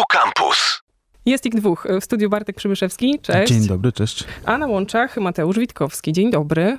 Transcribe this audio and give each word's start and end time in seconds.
Tu 0.00 0.04
Campus. 0.18 0.82
Jest 1.26 1.46
ich 1.46 1.54
dwóch. 1.54 1.86
W 2.00 2.04
studiu 2.04 2.30
Bartek 2.30 2.56
Przybyszewski, 2.56 3.18
cześć. 3.22 3.52
Dzień 3.52 3.66
dobry, 3.66 3.92
cześć. 3.92 4.24
A 4.44 4.58
na 4.58 4.66
łączach 4.66 5.16
Mateusz 5.16 5.58
Witkowski, 5.58 6.12
dzień 6.12 6.30
dobry. 6.30 6.78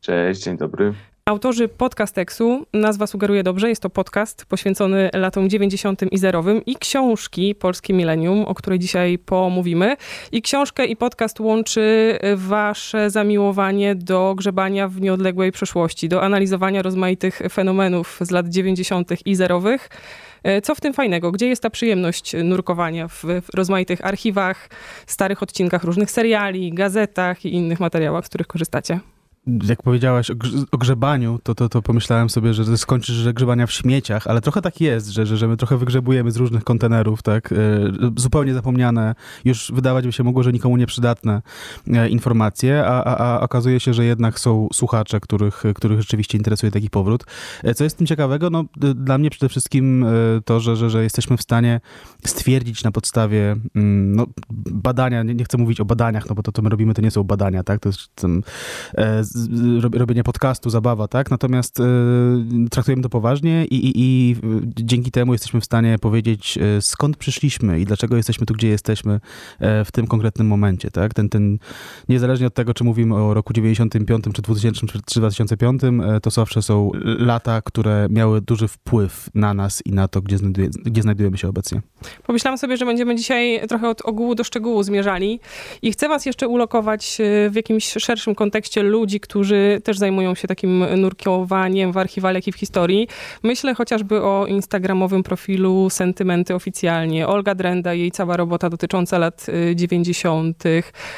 Cześć, 0.00 0.42
dzień 0.42 0.56
dobry. 0.56 0.94
Autorzy 1.24 1.68
podcasteksu, 1.68 2.66
nazwa 2.72 3.06
sugeruje 3.06 3.42
dobrze, 3.42 3.68
jest 3.68 3.82
to 3.82 3.90
podcast 3.90 4.44
poświęcony 4.44 5.10
latom 5.14 5.50
90. 5.50 6.02
i 6.12 6.18
zerowym 6.18 6.64
i 6.64 6.76
książki 6.76 7.54
Polskie 7.54 7.94
Millennium, 7.94 8.44
o 8.44 8.54
której 8.54 8.78
dzisiaj 8.78 9.18
pomówimy. 9.18 9.96
I 10.32 10.42
książkę 10.42 10.86
i 10.86 10.96
podcast 10.96 11.40
łączy 11.40 12.18
wasze 12.36 13.10
zamiłowanie 13.10 13.94
do 13.94 14.34
grzebania 14.36 14.88
w 14.88 15.00
nieodległej 15.00 15.52
przeszłości, 15.52 16.08
do 16.08 16.22
analizowania 16.22 16.82
rozmaitych 16.82 17.42
fenomenów 17.52 18.18
z 18.20 18.30
lat 18.30 18.48
90. 18.48 19.26
i 19.26 19.34
zerowych. 19.34 19.88
Co 20.62 20.74
w 20.74 20.80
tym 20.80 20.92
fajnego? 20.92 21.32
Gdzie 21.32 21.48
jest 21.48 21.62
ta 21.62 21.70
przyjemność 21.70 22.34
nurkowania 22.44 23.08
w, 23.08 23.24
w 23.24 23.54
rozmaitych 23.54 24.06
archiwach, 24.06 24.68
starych 25.06 25.42
odcinkach 25.42 25.84
różnych 25.84 26.10
seriali, 26.10 26.72
gazetach 26.72 27.44
i 27.44 27.54
innych 27.54 27.80
materiałach, 27.80 28.24
z 28.26 28.28
których 28.28 28.46
korzystacie? 28.46 29.00
Jak 29.68 29.82
powiedziałaś 29.82 30.30
o, 30.30 30.34
grz- 30.34 30.64
o, 30.72 30.78
grzebaniu, 30.78 31.38
to, 31.42 31.54
to, 31.54 31.68
to 31.68 31.82
pomyślałem 31.82 32.30
sobie, 32.30 32.54
że 32.54 32.78
skończysz 32.78 33.16
że 33.16 33.34
grzebania 33.34 33.66
w 33.66 33.72
śmieciach, 33.72 34.26
ale 34.26 34.40
trochę 34.40 34.62
tak 34.62 34.80
jest, 34.80 35.08
że, 35.08 35.26
że, 35.26 35.36
że 35.36 35.48
my 35.48 35.56
trochę 35.56 35.76
wygrzebujemy 35.76 36.30
z 36.30 36.36
różnych 36.36 36.64
kontenerów, 36.64 37.22
tak, 37.22 37.52
e, 37.52 37.56
zupełnie 38.16 38.54
zapomniane, 38.54 39.14
już 39.44 39.72
wydawać 39.74 40.06
by 40.06 40.12
się 40.12 40.24
mogło, 40.24 40.42
że 40.42 40.52
nikomu 40.52 40.76
nieprzydatne 40.76 41.42
e, 41.88 42.08
informacje, 42.08 42.86
a, 42.86 43.04
a, 43.04 43.34
a 43.34 43.40
okazuje 43.40 43.80
się, 43.80 43.94
że 43.94 44.04
jednak 44.04 44.40
są 44.40 44.68
słuchacze, 44.72 45.20
których, 45.20 45.62
których 45.74 46.00
rzeczywiście 46.00 46.38
interesuje 46.38 46.72
taki 46.72 46.90
powrót. 46.90 47.24
E, 47.64 47.74
co 47.74 47.84
jest 47.84 47.98
tym 47.98 48.06
ciekawego? 48.06 48.50
No, 48.50 48.64
dla 48.94 49.18
mnie 49.18 49.30
przede 49.30 49.48
wszystkim 49.48 50.06
to, 50.44 50.60
że, 50.60 50.76
że, 50.76 50.90
że 50.90 51.02
jesteśmy 51.02 51.36
w 51.36 51.42
stanie 51.42 51.80
stwierdzić 52.26 52.84
na 52.84 52.92
podstawie 52.92 53.56
mm, 53.74 54.16
no, 54.16 54.26
badania, 54.70 55.22
nie, 55.22 55.34
nie 55.34 55.44
chcę 55.44 55.58
mówić 55.58 55.80
o 55.80 55.84
badaniach, 55.84 56.28
no 56.28 56.34
bo 56.34 56.42
to, 56.42 56.52
co 56.52 56.62
my 56.62 56.70
robimy, 56.70 56.94
to 56.94 57.02
nie 57.02 57.10
są 57.10 57.24
badania, 57.24 57.62
tak, 57.62 57.80
to 57.80 57.88
jest 57.88 58.14
tam, 58.14 58.42
robienie 59.92 60.24
podcastu, 60.24 60.70
zabawa, 60.70 61.08
tak? 61.08 61.30
Natomiast 61.30 61.80
y, 61.80 61.84
traktujemy 62.70 63.02
to 63.02 63.08
poważnie 63.08 63.64
i, 63.64 63.74
i, 63.74 63.92
i, 63.96 64.36
dzięki 64.66 65.10
temu 65.10 65.32
jesteśmy 65.32 65.60
w 65.60 65.64
stanie 65.64 65.98
powiedzieć, 65.98 66.58
y, 66.78 66.82
skąd 66.82 67.16
przyszliśmy 67.16 67.80
i 67.80 67.84
dlaczego 67.84 68.16
jesteśmy 68.16 68.46
tu, 68.46 68.54
gdzie 68.54 68.68
jesteśmy 68.68 69.20
w 69.84 69.92
tym 69.92 70.06
konkretnym 70.06 70.46
momencie, 70.46 70.90
tak? 70.90 71.14
Ten, 71.14 71.28
ten, 71.28 71.58
niezależnie 72.08 72.46
od 72.46 72.54
tego, 72.54 72.74
czy 72.74 72.84
mówimy 72.84 73.14
o 73.14 73.34
roku 73.34 73.52
95, 73.52 74.24
czy 74.34 74.42
2000, 74.42 74.86
czy 75.06 75.20
2005, 75.20 75.82
to 76.22 76.30
zawsze 76.30 76.62
są 76.62 76.90
lata, 77.18 77.62
które 77.62 78.06
miały 78.10 78.40
duży 78.40 78.68
wpływ 78.68 79.28
na 79.34 79.54
nas 79.54 79.82
i 79.86 79.92
na 79.92 80.08
to, 80.08 80.22
gdzie, 80.22 80.38
znajduje, 80.38 80.68
gdzie 80.84 81.02
znajdujemy 81.02 81.38
się 81.38 81.48
obecnie. 81.48 81.82
Pomyślałam 82.26 82.58
sobie, 82.58 82.76
że 82.76 82.86
będziemy 82.86 83.16
dzisiaj 83.16 83.60
trochę 83.68 83.88
od 83.88 84.02
ogółu 84.02 84.34
do 84.34 84.44
szczegółu 84.44 84.82
zmierzali 84.82 85.40
i 85.82 85.92
chcę 85.92 86.08
was 86.08 86.26
jeszcze 86.26 86.48
ulokować 86.48 87.18
w 87.50 87.54
jakimś 87.54 87.92
szerszym 87.92 88.34
kontekście 88.34 88.82
ludzi, 88.82 89.19
którzy 89.20 89.80
też 89.84 89.98
zajmują 89.98 90.34
się 90.34 90.48
takim 90.48 90.84
nurkowaniem 90.96 91.92
w 91.92 91.96
archiwale, 91.96 92.38
jak 92.38 92.48
i 92.48 92.52
w 92.52 92.56
historii. 92.56 93.08
Myślę 93.42 93.74
chociażby 93.74 94.22
o 94.22 94.46
instagramowym 94.46 95.22
profilu 95.22 95.90
Sentymenty 95.90 96.54
Oficjalnie, 96.54 97.28
Olga 97.28 97.54
Drenda, 97.54 97.94
jej 97.94 98.10
cała 98.10 98.36
robota 98.36 98.70
dotycząca 98.70 99.18
lat 99.18 99.46
90., 99.74 100.64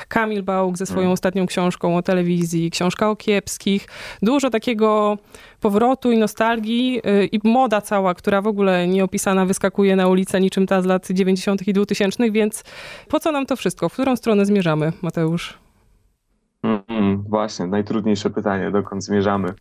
Kamil 0.08 0.42
Bałk 0.42 0.78
ze 0.78 0.86
swoją 0.86 1.00
hmm. 1.00 1.12
ostatnią 1.12 1.46
książką 1.46 1.96
o 1.96 2.02
telewizji, 2.02 2.70
książka 2.70 3.10
o 3.10 3.16
kiepskich. 3.16 3.86
Dużo 4.22 4.50
takiego 4.50 5.18
powrotu 5.60 6.12
i 6.12 6.18
nostalgii 6.18 7.00
i 7.32 7.40
moda 7.44 7.80
cała, 7.80 8.14
która 8.14 8.42
w 8.42 8.46
ogóle 8.46 8.88
nieopisana 8.88 9.46
wyskakuje 9.46 9.96
na 9.96 10.08
ulicę 10.08 10.40
niczym 10.40 10.66
ta 10.66 10.82
z 10.82 10.86
lat 10.86 11.06
90. 11.10 11.68
i 11.68 11.72
2000, 11.72 12.30
więc 12.30 12.64
po 13.08 13.20
co 13.20 13.32
nam 13.32 13.46
to 13.46 13.56
wszystko? 13.56 13.88
W 13.88 13.92
którą 13.92 14.16
stronę 14.16 14.46
zmierzamy, 14.46 14.92
Mateusz? 15.02 15.61
Mm, 17.02 17.24
właśnie, 17.28 17.66
najtrudniejsze 17.66 18.30
pytanie, 18.30 18.70
dokąd 18.70 19.04
zmierzamy. 19.04 19.54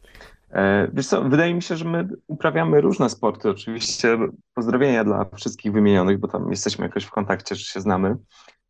E, 0.52 0.88
wiesz 0.94 1.08
co, 1.08 1.22
wydaje 1.24 1.54
mi 1.54 1.62
się, 1.62 1.76
że 1.76 1.86
my 1.86 2.08
uprawiamy 2.28 2.82
różne 2.82 3.10
sporty. 3.10 3.50
Oczywiście 3.50 4.18
pozdrowienia 4.54 5.04
dla 5.04 5.26
wszystkich 5.36 5.72
wymienionych, 5.72 6.20
bo 6.20 6.28
tam 6.28 6.50
jesteśmy 6.50 6.86
jakoś 6.86 7.04
w 7.04 7.12
kontakcie, 7.12 7.56
że 7.56 7.64
się 7.64 7.82
znamy. 7.82 8.16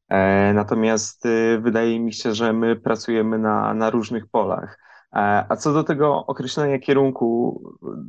E, 0.09 0.53
natomiast 0.53 1.25
y, 1.25 1.59
wydaje 1.61 1.99
mi 1.99 2.13
się, 2.13 2.33
że 2.33 2.53
my 2.53 2.75
pracujemy 2.75 3.39
na, 3.39 3.73
na 3.73 3.89
różnych 3.89 4.27
polach. 4.27 4.79
E, 5.13 5.45
a 5.49 5.55
co 5.55 5.73
do 5.73 5.83
tego 5.83 6.25
określenia 6.25 6.79
kierunku, 6.79 7.61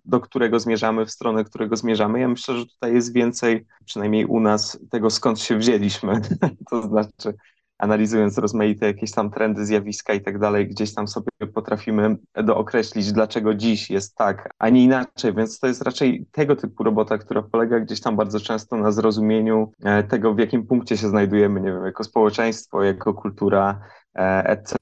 do 0.05 0.21
którego 0.21 0.61
zmierzamy, 0.61 1.07
w 1.07 1.11
stronę 1.11 1.45
którego 1.45 1.77
zmierzamy, 1.77 2.21
ja 2.21 2.29
myślę, 2.29 2.55
że 2.57 2.67
tutaj 2.67 2.95
jest 2.95 3.13
więcej, 3.13 3.67
przynajmniej 3.85 4.27
u 4.27 4.41
nas, 4.41 4.79
tego 4.91 5.11
skąd 5.11 5.41
się 5.41 5.57
wzięliśmy. 5.57 6.21
to 6.71 6.83
znaczy, 6.83 7.35
analizując 7.83 8.39
rozmaite 8.39 8.87
jakieś 8.87 9.13
tam 9.13 9.31
trendy, 9.31 9.67
zjawiska 9.67 10.15
i 10.15 10.21
tak 10.21 10.39
dalej, 10.39 10.69
gdzieś 10.69 10.95
tam 10.95 11.09
sobie 11.09 11.29
potrafimy 11.47 12.17
dookreślić, 12.35 13.13
dlaczego 13.13 13.55
dziś 13.55 13.91
jest 13.91 14.17
tak, 14.17 14.51
a 14.59 14.69
nie 14.69 14.85
inaczej. 14.85 15.35
Więc 15.35 15.61
to 15.61 15.67
jest 15.67 15.83
raczej 15.83 16.27
tego 16.33 16.57
typu 16.57 16.85
robota, 16.85 17.19
która 17.19 17.43
polega 17.43 17.81
gdzieś 17.81 18.01
tam 18.01 18.17
bardzo 18.17 18.41
często 18.41 18.77
na 18.77 18.93
zrozumieniu 18.93 19.73
e, 19.85 20.03
tego, 20.03 20.35
w 20.35 20.39
jakim 20.39 20.67
punkcie 20.67 20.97
się 20.97 21.09
znajdujemy, 21.09 21.61
nie 21.61 21.73
wiem, 21.73 21.85
jako 21.85 22.05
społeczeństwo, 22.05 22.83
jako 22.83 23.15
kultura, 23.15 23.81
E, 24.19 24.45
etc. 24.45 24.77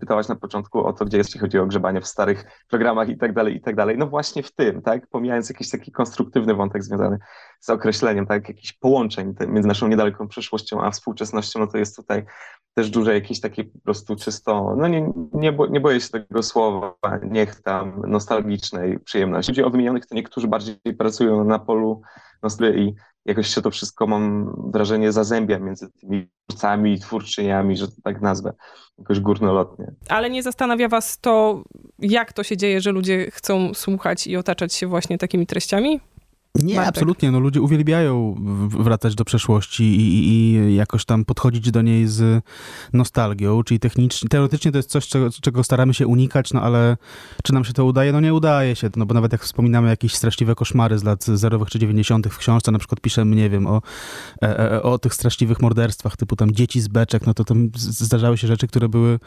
Pytałaś 0.00 0.28
na 0.28 0.36
początku 0.36 0.84
o 0.86 0.92
to, 0.92 1.04
gdzie 1.04 1.18
jest, 1.18 1.30
jeśli 1.30 1.40
chodzi 1.40 1.58
o 1.58 1.66
grzebanie 1.66 2.00
w 2.00 2.06
starych 2.06 2.44
programach 2.68 3.08
i 3.08 3.16
tak 3.16 3.32
dalej, 3.32 3.56
i 3.56 3.60
tak 3.60 3.76
dalej. 3.76 3.98
No 3.98 4.06
właśnie 4.06 4.42
w 4.42 4.52
tym, 4.52 4.82
tak? 4.82 5.06
Pomijając 5.06 5.48
jakiś 5.48 5.70
taki 5.70 5.92
konstruktywny 5.92 6.54
wątek 6.54 6.82
związany 6.82 7.18
z 7.60 7.70
określeniem, 7.70 8.26
tak? 8.26 8.48
Jakichś 8.48 8.72
połączeń 8.72 9.34
między 9.48 9.68
naszą 9.68 9.88
niedaleką 9.88 10.28
przeszłością 10.28 10.84
a 10.84 10.90
współczesnością, 10.90 11.60
no 11.60 11.66
to 11.66 11.78
jest 11.78 11.96
tutaj 11.96 12.24
też 12.74 12.90
duże 12.90 13.14
jakieś 13.14 13.40
takie 13.40 13.64
po 13.64 13.78
prostu 13.78 14.16
czysto, 14.16 14.74
no 14.76 14.88
nie, 14.88 15.12
nie, 15.32 15.52
bo, 15.56 15.66
nie 15.66 15.80
boję 15.80 16.00
się 16.00 16.08
tego 16.08 16.42
słowa, 16.42 16.94
niech 17.30 17.62
tam 17.62 18.02
nostalgicznej 18.06 18.98
przyjemności. 18.98 19.52
Ludzi 19.52 19.62
o 19.62 19.70
wymienionych 19.70 20.06
to 20.06 20.14
niektórzy 20.14 20.48
bardziej 20.48 20.76
pracują 20.98 21.44
na 21.44 21.58
polu 21.58 22.02
nostalgii 22.42 22.82
i 22.82 22.94
jakoś 23.24 23.54
się 23.54 23.62
to 23.62 23.70
wszystko, 23.70 24.06
mam 24.06 24.54
wrażenie, 24.72 25.12
zazębia 25.12 25.58
między 25.58 25.92
tymi 25.92 26.28
twórcami 26.46 26.92
i 26.92 27.00
twórczyniami, 27.00 27.76
że 27.76 27.88
to 27.88 27.94
tak 28.04 28.20
nazwę, 28.20 28.52
jakoś 28.98 29.20
górnolotnie. 29.20 29.92
Ale 30.08 30.30
nie 30.30 30.42
zastanawia 30.42 30.88
was 30.88 31.18
to, 31.18 31.62
jak 31.98 32.32
to 32.32 32.42
się 32.42 32.56
dzieje, 32.56 32.80
że 32.80 32.92
ludzie 32.92 33.30
chcą 33.30 33.74
słuchać 33.74 34.26
i 34.26 34.36
otaczać 34.36 34.74
się 34.74 34.86
właśnie 34.86 35.18
takimi 35.18 35.46
treściami? 35.46 36.00
Nie, 36.62 36.82
absolutnie. 36.82 37.30
No, 37.30 37.40
ludzie 37.40 37.60
uwielbiają 37.60 38.34
wracać 38.68 39.14
do 39.14 39.24
przeszłości 39.24 39.84
i, 39.84 40.28
i, 40.28 40.74
jakoś 40.74 41.04
tam 41.04 41.24
podchodzić 41.24 41.70
do 41.70 41.82
niej 41.82 42.06
z 42.06 42.44
nostalgią, 42.92 43.62
czyli 43.62 43.80
technicznie, 43.80 44.28
teoretycznie 44.28 44.72
to 44.72 44.78
jest 44.78 44.90
coś, 44.90 45.08
czego, 45.08 45.30
czego, 45.30 45.64
staramy 45.64 45.94
się 45.94 46.06
unikać, 46.06 46.52
no 46.52 46.62
ale 46.62 46.96
czy 47.44 47.52
nam 47.54 47.64
się 47.64 47.72
to 47.72 47.84
udaje? 47.84 48.12
No 48.12 48.20
nie 48.20 48.34
udaje 48.34 48.76
się, 48.76 48.90
no 48.96 49.06
bo 49.06 49.14
nawet 49.14 49.32
jak 49.32 49.42
wspominamy 49.42 49.88
jakieś 49.88 50.14
straszliwe 50.14 50.54
koszmary 50.54 50.98
z 50.98 51.04
lat 51.04 51.24
zerowych 51.24 51.70
czy 51.70 51.78
dziewięćdziesiątych 51.78 52.34
w 52.34 52.38
książce, 52.38 52.72
na 52.72 52.78
przykład 52.78 53.00
piszemy, 53.00 53.36
nie 53.36 53.50
wiem, 53.50 53.66
o, 53.66 53.82
e, 54.42 54.72
e, 54.72 54.82
o 54.82 54.98
tych 54.98 55.14
straszliwych 55.14 55.62
morderstwach, 55.62 56.16
typu 56.16 56.36
tam 56.36 56.52
dzieci 56.52 56.80
z 56.80 56.88
beczek, 56.88 57.26
no 57.26 57.34
to 57.34 57.44
tam 57.44 57.70
zdarzały 57.76 58.38
się 58.38 58.46
rzeczy, 58.46 58.66
które 58.66 58.88
były, 58.88 59.18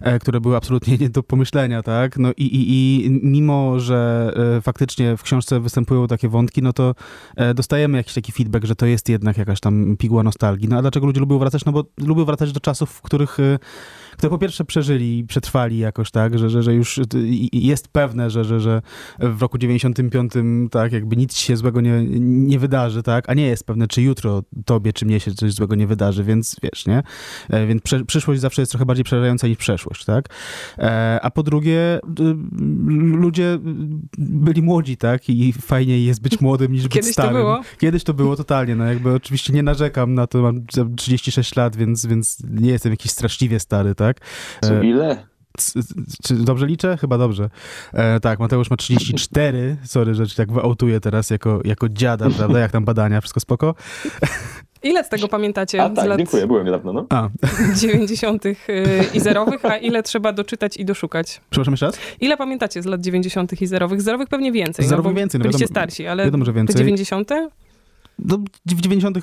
e, 0.00 0.18
które 0.18 0.40
były 0.40 0.56
absolutnie 0.56 0.98
nie 0.98 1.10
do 1.10 1.22
pomyślenia, 1.22 1.82
tak? 1.82 2.18
No 2.18 2.32
i, 2.36 2.44
i, 2.44 3.06
i 3.06 3.10
mimo, 3.22 3.80
że 3.80 4.32
faktycznie 4.62 5.16
w 5.16 5.22
książce 5.22 5.60
występują 5.60 6.06
takie 6.06 6.28
wątki, 6.28 6.62
no 6.62 6.72
to 6.78 6.94
e, 7.36 7.54
dostajemy 7.54 7.98
jakiś 7.98 8.14
taki 8.14 8.32
feedback, 8.32 8.64
że 8.64 8.76
to 8.76 8.86
jest 8.86 9.08
jednak 9.08 9.36
jakaś 9.36 9.60
tam 9.60 9.96
piguła 9.96 10.22
nostalgii. 10.22 10.68
No 10.68 10.78
a 10.78 10.82
dlaczego 10.82 11.06
ludzie 11.06 11.20
lubią 11.20 11.38
wracać? 11.38 11.64
No 11.64 11.72
bo 11.72 11.84
lubią 11.98 12.24
wracać 12.24 12.52
do 12.52 12.60
czasów, 12.60 12.90
w 12.90 13.02
których 13.02 13.40
e, 13.40 13.58
które 14.18 14.30
po 14.30 14.38
pierwsze 14.38 14.64
przeżyli, 14.64 15.24
przetrwali 15.24 15.78
jakoś 15.78 16.10
tak, 16.10 16.38
że, 16.38 16.50
że, 16.50 16.62
że 16.62 16.74
już 16.74 17.00
jest 17.52 17.88
pewne, 17.88 18.30
że, 18.30 18.44
że, 18.44 18.60
że 18.60 18.82
w 19.18 19.42
roku 19.42 19.58
95 19.58 20.32
tak 20.70 20.92
jakby 20.92 21.16
nic 21.16 21.36
się 21.36 21.56
złego 21.56 21.80
nie, 21.80 22.04
nie 22.20 22.58
wydarzy, 22.58 23.02
tak, 23.02 23.28
a 23.28 23.34
nie 23.34 23.46
jest 23.46 23.66
pewne, 23.66 23.88
czy 23.88 24.02
jutro 24.02 24.42
tobie, 24.64 24.92
czy 24.92 25.06
mnie 25.06 25.20
się 25.20 25.34
coś 25.34 25.52
złego 25.52 25.74
nie 25.74 25.86
wydarzy, 25.86 26.24
więc 26.24 26.56
wiesz, 26.62 26.86
nie? 26.86 27.02
E, 27.50 27.66
więc 27.66 27.82
prze, 27.82 28.04
przyszłość 28.04 28.40
zawsze 28.40 28.62
jest 28.62 28.72
trochę 28.72 28.86
bardziej 28.86 29.04
przerażająca 29.04 29.48
niż 29.48 29.58
przeszłość, 29.58 30.04
tak? 30.04 30.28
E, 30.78 31.18
a 31.22 31.30
po 31.30 31.42
drugie, 31.42 32.00
ludzie 32.98 33.58
byli 34.18 34.62
młodzi, 34.62 34.96
tak? 34.96 35.28
I 35.28 35.52
fajniej 35.52 36.04
jest 36.04 36.22
być 36.22 36.40
młodym 36.40 36.72
niż 36.72 36.82
Kiedyś 36.82 37.08
być 37.08 37.12
starym. 37.12 37.32
To 37.32 37.38
było? 37.38 37.60
Kiedyś 37.78 38.04
to 38.04 38.14
było 38.14 38.36
totalnie, 38.36 38.76
no 38.76 38.84
jakby 38.84 39.14
oczywiście 39.14 39.52
nie 39.52 39.62
narzekam 39.62 40.14
na 40.14 40.26
to, 40.26 40.42
mam 40.42 40.66
36 40.96 41.56
lat, 41.56 41.76
więc, 41.76 42.06
więc 42.06 42.42
nie 42.50 42.70
jestem 42.70 42.92
jakiś 42.92 43.12
straszliwie 43.12 43.60
stary, 43.60 43.94
tak? 43.94 44.07
Tak? 44.08 44.20
Co, 44.60 44.74
e, 44.74 44.86
ile? 44.86 45.26
Czy 46.24 46.34
dobrze 46.34 46.66
liczę? 46.66 46.96
Chyba 46.96 47.18
dobrze. 47.18 47.50
E, 47.92 48.20
tak, 48.20 48.38
Mateusz 48.38 48.70
ma 48.70 48.76
34. 48.76 49.76
Sorry, 49.84 50.14
że 50.14 50.26
tak 50.36 50.52
wyautuję 50.52 51.00
teraz 51.00 51.30
jako, 51.30 51.60
jako 51.64 51.88
dziada, 51.88 52.26
prawda? 52.38 52.58
Jak 52.58 52.72
tam 52.72 52.84
badania, 52.84 53.20
wszystko 53.20 53.40
spoko? 53.40 53.74
Ile 54.82 55.04
z 55.04 55.08
tego 55.08 55.28
pamiętacie? 55.28 55.82
A 55.82 55.90
tak, 55.90 56.08
lat 56.08 56.18
dziękuję, 56.18 56.46
byłem 56.46 56.66
niedawno, 56.66 56.92
no. 56.92 57.06
A. 57.10 57.28
90. 57.80 58.46
Y, 58.46 58.56
i 59.14 59.20
zerowych, 59.20 59.64
a 59.64 59.76
ile 59.76 60.02
trzeba 60.02 60.32
doczytać 60.32 60.76
i 60.76 60.84
doszukać? 60.84 61.40
Przepraszam 61.50 61.72
jeszcze 61.72 61.86
raz? 61.86 61.98
Ile 62.20 62.36
pamiętacie 62.36 62.82
z 62.82 62.86
lat 62.86 63.00
90. 63.00 63.62
i 63.62 63.66
zerowych? 63.66 64.02
Zerowych 64.02 64.28
pewnie 64.28 64.52
więcej. 64.52 64.86
Zerowych 64.86 65.12
no, 65.12 65.18
więcej, 65.18 65.38
no 65.38 65.42
Byliście 65.42 65.66
starsi, 65.66 66.06
ale 66.06 66.24
wiadomo, 66.24 66.44
że 66.44 66.52
więcej. 66.52 66.74
te 66.74 66.78
90. 66.78 67.30
No, 68.18 68.38
w 68.66 68.80
90. 68.80 69.16
y, 69.16 69.20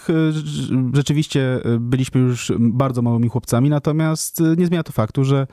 rzeczywiście 0.93 1.59
y, 1.65 1.79
byliśmy 1.79 2.21
już 2.21 2.51
bardzo 2.59 3.01
małymi 3.01 3.29
chłopcami, 3.29 3.69
natomiast 3.69 4.41
y, 4.41 4.55
nie 4.57 4.65
zmienia 4.65 4.83
to 4.83 4.91
faktu, 4.91 5.23
że 5.23 5.47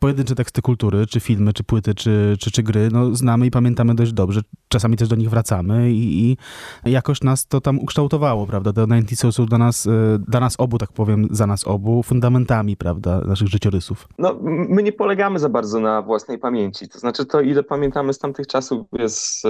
pojedyncze 0.00 0.34
teksty 0.34 0.62
kultury, 0.62 1.06
czy 1.06 1.20
filmy, 1.20 1.52
czy 1.52 1.64
płyty, 1.64 1.94
czy, 1.94 2.36
czy, 2.40 2.50
czy 2.50 2.62
gry, 2.62 2.88
no, 2.92 3.14
znamy 3.14 3.46
i 3.46 3.50
pamiętamy 3.50 3.94
dość 3.94 4.12
dobrze. 4.12 4.40
Czasami 4.68 4.96
też 4.96 5.08
do 5.08 5.16
nich 5.16 5.30
wracamy 5.30 5.92
i, 5.92 6.36
i 6.84 6.90
jakoś 6.90 7.22
nas 7.22 7.46
to 7.46 7.60
tam 7.60 7.78
ukształtowało, 7.78 8.46
prawda? 8.46 8.72
The 8.72 8.86
90 8.86 9.34
są 9.34 9.46
dla 9.46 9.58
nas, 9.58 9.88
dla 10.28 10.40
nas 10.40 10.54
obu, 10.58 10.78
tak 10.78 10.92
powiem, 10.92 11.28
za 11.30 11.46
nas 11.46 11.66
obu, 11.66 12.02
fundamentami, 12.02 12.76
prawda, 12.76 13.20
naszych 13.20 13.48
życiorysów. 13.48 14.08
No, 14.18 14.38
my 14.42 14.82
nie 14.82 14.92
polegamy 14.92 15.38
za 15.38 15.48
bardzo 15.48 15.80
na 15.80 16.02
własnej 16.02 16.38
pamięci. 16.38 16.88
To 16.88 16.98
znaczy 16.98 17.26
to, 17.26 17.40
ile 17.40 17.62
pamiętamy 17.62 18.12
z 18.12 18.18
tamtych 18.18 18.46
czasów 18.46 18.86
jest 18.92 19.42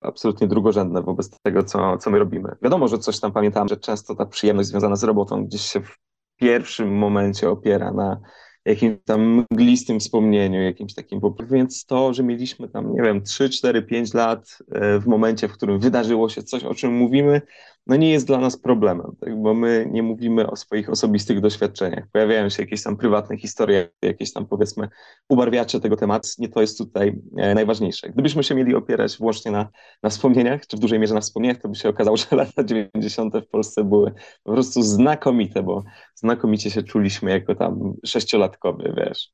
absolutnie 0.00 0.48
drugorzędne 0.48 1.02
wobec 1.02 1.30
tego, 1.42 1.62
co, 1.62 1.98
co 1.98 2.10
my 2.10 2.18
robimy. 2.18 2.54
Wiadomo, 2.62 2.87
że 2.88 2.98
coś 2.98 3.20
tam 3.20 3.32
pamiętamy, 3.32 3.68
że 3.68 3.76
często 3.76 4.14
ta 4.14 4.26
przyjemność 4.26 4.68
związana 4.68 4.96
z 4.96 5.04
robotą 5.04 5.44
gdzieś 5.44 5.62
się 5.62 5.80
w 5.80 5.98
pierwszym 6.36 6.98
momencie 6.98 7.50
opiera 7.50 7.92
na 7.92 8.20
jakimś 8.68 8.98
tam 9.04 9.46
mglistym 9.50 10.00
wspomnieniu, 10.00 10.62
jakimś 10.62 10.94
takim, 10.94 11.20
więc 11.50 11.84
to, 11.84 12.14
że 12.14 12.22
mieliśmy 12.22 12.68
tam, 12.68 12.92
nie 12.92 13.02
wiem, 13.02 13.22
3, 13.22 13.50
4, 13.50 13.82
5 13.82 14.14
lat 14.14 14.58
e, 14.72 14.98
w 14.98 15.06
momencie, 15.06 15.48
w 15.48 15.52
którym 15.52 15.80
wydarzyło 15.80 16.28
się 16.28 16.42
coś, 16.42 16.64
o 16.64 16.74
czym 16.74 16.92
mówimy, 16.92 17.42
no 17.88 17.96
nie 17.96 18.10
jest 18.10 18.26
dla 18.26 18.38
nas 18.38 18.56
problemem, 18.56 19.16
tak? 19.20 19.42
bo 19.42 19.54
my 19.54 19.88
nie 19.90 20.02
mówimy 20.02 20.50
o 20.50 20.56
swoich 20.56 20.90
osobistych 20.90 21.40
doświadczeniach. 21.40 22.04
Pojawiają 22.12 22.48
się 22.48 22.62
jakieś 22.62 22.82
tam 22.82 22.96
prywatne 22.96 23.36
historie, 23.36 23.88
jakieś 24.02 24.32
tam 24.32 24.46
powiedzmy 24.46 24.88
ubarwiacze 25.28 25.80
tego 25.80 25.96
tematu. 25.96 26.28
Nie 26.38 26.48
to 26.48 26.60
jest 26.60 26.78
tutaj 26.78 27.20
e, 27.36 27.54
najważniejsze. 27.54 28.10
Gdybyśmy 28.10 28.44
się 28.44 28.54
mieli 28.54 28.74
opierać 28.74 29.18
wyłącznie 29.18 29.50
na, 29.50 29.68
na 30.02 30.10
wspomnieniach, 30.10 30.66
czy 30.66 30.76
w 30.76 30.80
dużej 30.80 30.98
mierze 30.98 31.14
na 31.14 31.20
wspomnieniach, 31.20 31.58
to 31.58 31.68
by 31.68 31.74
się 31.74 31.88
okazało, 31.88 32.16
że 32.30 32.36
lata 32.36 32.64
90. 32.64 33.34
w 33.34 33.48
Polsce 33.48 33.84
były 33.84 34.12
po 34.44 34.52
prostu 34.52 34.82
znakomite, 34.82 35.62
bo 35.62 35.84
znakomicie 36.18 36.70
się 36.70 36.82
czuliśmy 36.82 37.30
jako 37.30 37.54
tam 37.54 37.94
sześciolatkowie, 38.06 38.92
wiesz. 38.96 39.28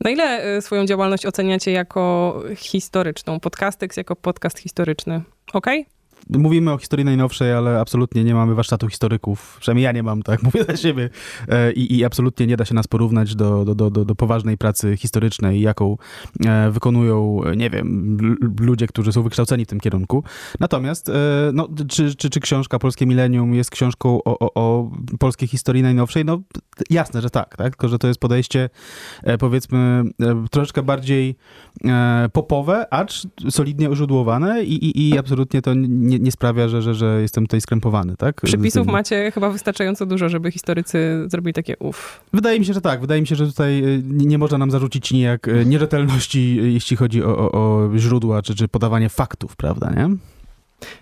Na 0.00 0.10
ile 0.10 0.24
e, 0.42 0.62
swoją 0.62 0.86
działalność 0.86 1.26
oceniacie 1.26 1.72
jako 1.72 2.42
historyczną? 2.56 3.40
Podcastex 3.40 3.96
jako 3.96 4.16
podcast 4.16 4.58
historyczny. 4.58 5.22
Okej? 5.52 5.80
Okay? 5.80 6.01
Mówimy 6.30 6.72
o 6.72 6.78
historii 6.78 7.04
najnowszej, 7.04 7.52
ale 7.52 7.80
absolutnie 7.80 8.24
nie 8.24 8.34
mamy 8.34 8.54
warsztatu 8.54 8.88
historyków. 8.88 9.56
Przynajmniej 9.60 9.84
ja 9.84 9.92
nie 9.92 10.02
mam, 10.02 10.22
tak 10.22 10.42
mówię 10.52 10.64
dla 10.64 10.76
siebie. 10.76 11.10
E, 11.48 11.72
I, 11.72 11.98
i 11.98 12.04
absolutnie 12.04 12.46
nie 12.46 12.56
da 12.56 12.64
się 12.64 12.74
nas 12.74 12.86
porównać 12.86 13.34
do, 13.34 13.64
do, 13.64 13.90
do, 13.90 14.04
do 14.04 14.14
poważnej 14.14 14.58
pracy 14.58 14.96
historycznej, 14.96 15.60
jaką 15.60 15.96
e, 16.46 16.70
wykonują, 16.70 17.40
nie 17.56 17.70
wiem, 17.70 18.16
ludzie, 18.60 18.86
którzy 18.86 19.12
są 19.12 19.22
wykształceni 19.22 19.64
w 19.64 19.68
tym 19.68 19.80
kierunku. 19.80 20.24
Natomiast, 20.60 21.08
e, 21.08 21.12
no, 21.52 21.68
czy, 21.88 22.14
czy, 22.14 22.30
czy 22.30 22.40
książka 22.40 22.78
Polskie 22.78 23.06
Milenium 23.06 23.54
jest 23.54 23.70
książką 23.70 24.18
o, 24.24 24.38
o, 24.38 24.54
o 24.54 24.90
polskiej 25.18 25.48
historii 25.48 25.82
najnowszej? 25.82 26.24
No, 26.24 26.40
jasne, 26.90 27.22
że 27.22 27.30
tak, 27.30 27.56
tak? 27.56 27.70
Tylko, 27.72 27.88
że 27.88 27.98
to 27.98 28.08
jest 28.08 28.20
podejście, 28.20 28.70
powiedzmy, 29.38 30.02
troszeczkę 30.50 30.82
bardziej 30.82 31.36
popowe, 32.32 32.94
acz 32.94 33.26
solidnie 33.50 33.90
uźródłowane 33.90 34.64
i, 34.64 34.84
i, 34.84 35.08
i 35.08 35.18
absolutnie 35.18 35.62
to 35.62 35.74
nie 35.74 36.11
nie, 36.12 36.18
nie 36.18 36.32
sprawia, 36.32 36.68
że, 36.68 36.82
że, 36.82 36.94
że 36.94 37.18
jestem 37.22 37.44
tutaj 37.44 37.60
skrępowany, 37.60 38.16
tak? 38.16 38.40
Przepisów 38.40 38.86
macie 38.86 39.30
chyba 39.30 39.50
wystarczająco 39.50 40.06
dużo, 40.06 40.28
żeby 40.28 40.50
historycy 40.50 41.24
zrobili 41.26 41.54
takie 41.54 41.76
uff. 41.76 42.20
Wydaje 42.32 42.60
mi 42.60 42.66
się, 42.66 42.72
że 42.72 42.80
tak. 42.80 43.00
Wydaje 43.00 43.20
mi 43.20 43.26
się, 43.26 43.36
że 43.36 43.46
tutaj 43.46 43.84
e, 43.84 43.98
nie, 44.04 44.26
nie 44.26 44.38
można 44.38 44.58
nam 44.58 44.70
zarzucić 44.70 45.12
nijak 45.12 45.48
e, 45.48 45.64
nierzetelności, 45.64 46.58
e, 46.62 46.68
jeśli 46.68 46.96
chodzi 46.96 47.24
o, 47.24 47.38
o, 47.38 47.52
o 47.52 47.90
źródła, 47.98 48.42
czy, 48.42 48.54
czy 48.54 48.68
podawanie 48.68 49.08
faktów, 49.08 49.56
prawda, 49.56 49.90
nie? 49.96 50.16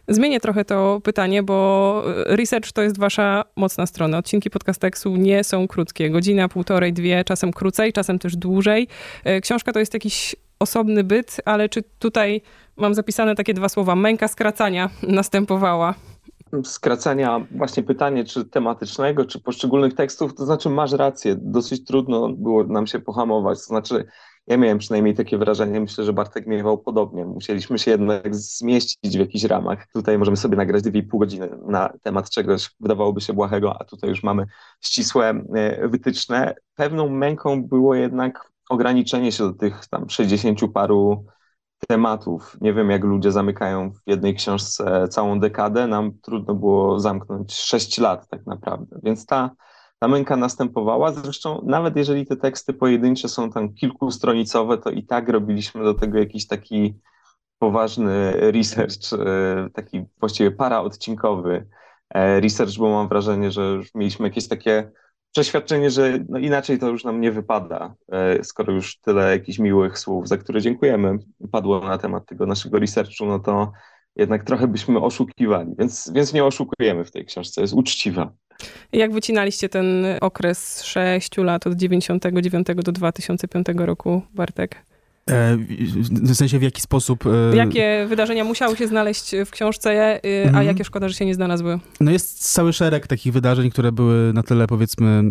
Zmienię 0.08 0.40
trochę 0.40 0.64
to 0.64 1.00
pytanie, 1.04 1.42
bo 1.42 2.02
research 2.26 2.72
to 2.72 2.82
jest 2.82 2.98
wasza 2.98 3.44
mocna 3.56 3.86
strona. 3.86 4.18
Odcinki 4.18 4.50
podcasteksu 4.50 5.16
nie 5.16 5.44
są 5.44 5.68
krótkie. 5.68 6.10
Godzina, 6.10 6.48
półtorej, 6.48 6.92
dwie, 6.92 7.24
czasem 7.24 7.52
krócej, 7.52 7.92
czasem 7.92 8.18
też 8.18 8.36
dłużej. 8.36 8.88
Książka 9.42 9.72
to 9.72 9.78
jest 9.78 9.94
jakiś 9.94 10.36
osobny 10.60 11.04
byt, 11.04 11.36
ale 11.44 11.68
czy 11.68 11.82
tutaj 11.98 12.42
mam 12.76 12.94
zapisane 12.94 13.34
takie 13.34 13.54
dwa 13.54 13.68
słowa, 13.68 13.96
męka 13.96 14.28
skracania 14.28 14.90
następowała? 15.02 15.94
Skracania, 16.64 17.46
właśnie 17.50 17.82
pytanie, 17.82 18.24
czy 18.24 18.44
tematycznego, 18.44 19.24
czy 19.24 19.40
poszczególnych 19.40 19.94
tekstów, 19.94 20.34
to 20.34 20.46
znaczy 20.46 20.70
masz 20.70 20.92
rację, 20.92 21.36
dosyć 21.38 21.84
trudno 21.84 22.28
było 22.28 22.64
nam 22.64 22.86
się 22.86 22.98
pohamować, 22.98 23.58
to 23.58 23.64
znaczy 23.64 24.04
ja 24.46 24.56
miałem 24.56 24.78
przynajmniej 24.78 25.14
takie 25.14 25.38
wrażenie, 25.38 25.80
myślę, 25.80 26.04
że 26.04 26.12
Bartek 26.12 26.46
miewał 26.46 26.78
podobnie. 26.78 27.24
Musieliśmy 27.24 27.78
się 27.78 27.90
jednak 27.90 28.36
zmieścić 28.36 29.16
w 29.16 29.20
jakichś 29.20 29.44
ramach. 29.44 29.86
Tutaj 29.92 30.18
możemy 30.18 30.36
sobie 30.36 30.56
nagrać 30.56 30.84
2,5 30.84 31.18
godziny 31.18 31.48
na 31.66 31.92
temat 32.02 32.30
czegoś, 32.30 32.70
wydawałoby 32.80 33.20
się 33.20 33.32
błahego, 33.32 33.80
a 33.80 33.84
tutaj 33.84 34.10
już 34.10 34.22
mamy 34.22 34.46
ścisłe 34.80 35.28
e, 35.54 35.88
wytyczne. 35.88 36.54
Pewną 36.74 37.08
męką 37.08 37.62
było 37.62 37.94
jednak 37.94 38.49
ograniczenie 38.70 39.32
się 39.32 39.44
do 39.44 39.52
tych 39.52 39.86
tam 39.86 40.10
60 40.10 40.60
paru 40.74 41.24
tematów. 41.88 42.56
Nie 42.60 42.74
wiem, 42.74 42.90
jak 42.90 43.04
ludzie 43.04 43.32
zamykają 43.32 43.92
w 43.92 44.00
jednej 44.06 44.34
książce 44.34 45.08
całą 45.08 45.40
dekadę. 45.40 45.86
Nam 45.86 46.12
trudno 46.22 46.54
było 46.54 47.00
zamknąć 47.00 47.54
6 47.54 47.98
lat 47.98 48.28
tak 48.28 48.46
naprawdę. 48.46 49.00
Więc 49.02 49.26
ta, 49.26 49.50
ta 49.98 50.08
męka 50.08 50.36
następowała. 50.36 51.12
Zresztą 51.12 51.62
nawet 51.66 51.96
jeżeli 51.96 52.26
te 52.26 52.36
teksty 52.36 52.72
pojedyncze 52.72 53.28
są 53.28 53.50
tam 53.50 53.74
kilkustronicowe, 53.74 54.78
to 54.78 54.90
i 54.90 55.06
tak 55.06 55.28
robiliśmy 55.28 55.84
do 55.84 55.94
tego 55.94 56.18
jakiś 56.18 56.46
taki 56.46 56.94
poważny 57.58 58.32
research, 58.50 59.12
e, 59.12 59.70
taki 59.72 60.04
właściwie 60.20 60.50
paraodcinkowy 60.50 61.66
e, 62.10 62.40
research, 62.40 62.78
bo 62.78 62.90
mam 62.90 63.08
wrażenie, 63.08 63.50
że 63.50 63.62
już 63.62 63.94
mieliśmy 63.94 64.28
jakieś 64.28 64.48
takie 64.48 64.90
przeświadczenie, 65.32 65.90
że 65.90 66.18
no 66.28 66.38
inaczej 66.38 66.78
to 66.78 66.88
już 66.88 67.04
nam 67.04 67.20
nie 67.20 67.32
wypada, 67.32 67.94
e, 68.12 68.44
skoro 68.44 68.72
już 68.72 68.98
tyle 69.00 69.30
jakichś 69.30 69.58
miłych 69.58 69.98
słów, 69.98 70.28
za 70.28 70.36
które 70.36 70.60
dziękujemy, 70.60 71.18
padło 71.52 71.80
na 71.80 71.98
temat 71.98 72.26
tego 72.26 72.46
naszego 72.46 72.78
researchu, 72.78 73.26
no 73.26 73.38
to 73.38 73.72
jednak 74.16 74.44
trochę 74.44 74.68
byśmy 74.68 75.00
oszukiwali, 75.00 75.74
więc, 75.78 76.12
więc 76.14 76.32
nie 76.32 76.44
oszukujemy 76.44 77.04
w 77.04 77.10
tej 77.10 77.26
książce, 77.26 77.60
jest 77.60 77.74
uczciwa. 77.74 78.32
Jak 78.92 79.12
wycinaliście 79.12 79.68
ten 79.68 80.04
okres 80.20 80.82
6 80.82 81.36
lat 81.36 81.66
od 81.66 81.74
99 81.74 82.66
do 82.76 82.92
2005 82.92 83.66
roku, 83.76 84.22
Bartek? 84.34 84.89
E, 85.30 85.56
w 86.10 86.34
sensie 86.34 86.58
w 86.58 86.62
jaki 86.62 86.82
sposób... 86.82 87.24
E, 87.26 87.56
jakie 87.56 88.06
wydarzenia 88.08 88.44
musiały 88.44 88.76
się 88.76 88.88
znaleźć 88.88 89.34
w 89.46 89.50
książce, 89.50 89.90
e, 89.90 90.20
a 90.44 90.48
mhm. 90.48 90.66
jakie 90.66 90.84
szkoda, 90.84 91.08
że 91.08 91.14
się 91.14 91.26
nie 91.26 91.34
znalazły? 91.34 91.78
No 92.00 92.10
jest 92.10 92.52
cały 92.52 92.72
szereg 92.72 93.06
takich 93.06 93.32
wydarzeń, 93.32 93.70
które 93.70 93.92
były 93.92 94.32
na 94.32 94.42
tyle 94.42 94.66
powiedzmy 94.66 95.22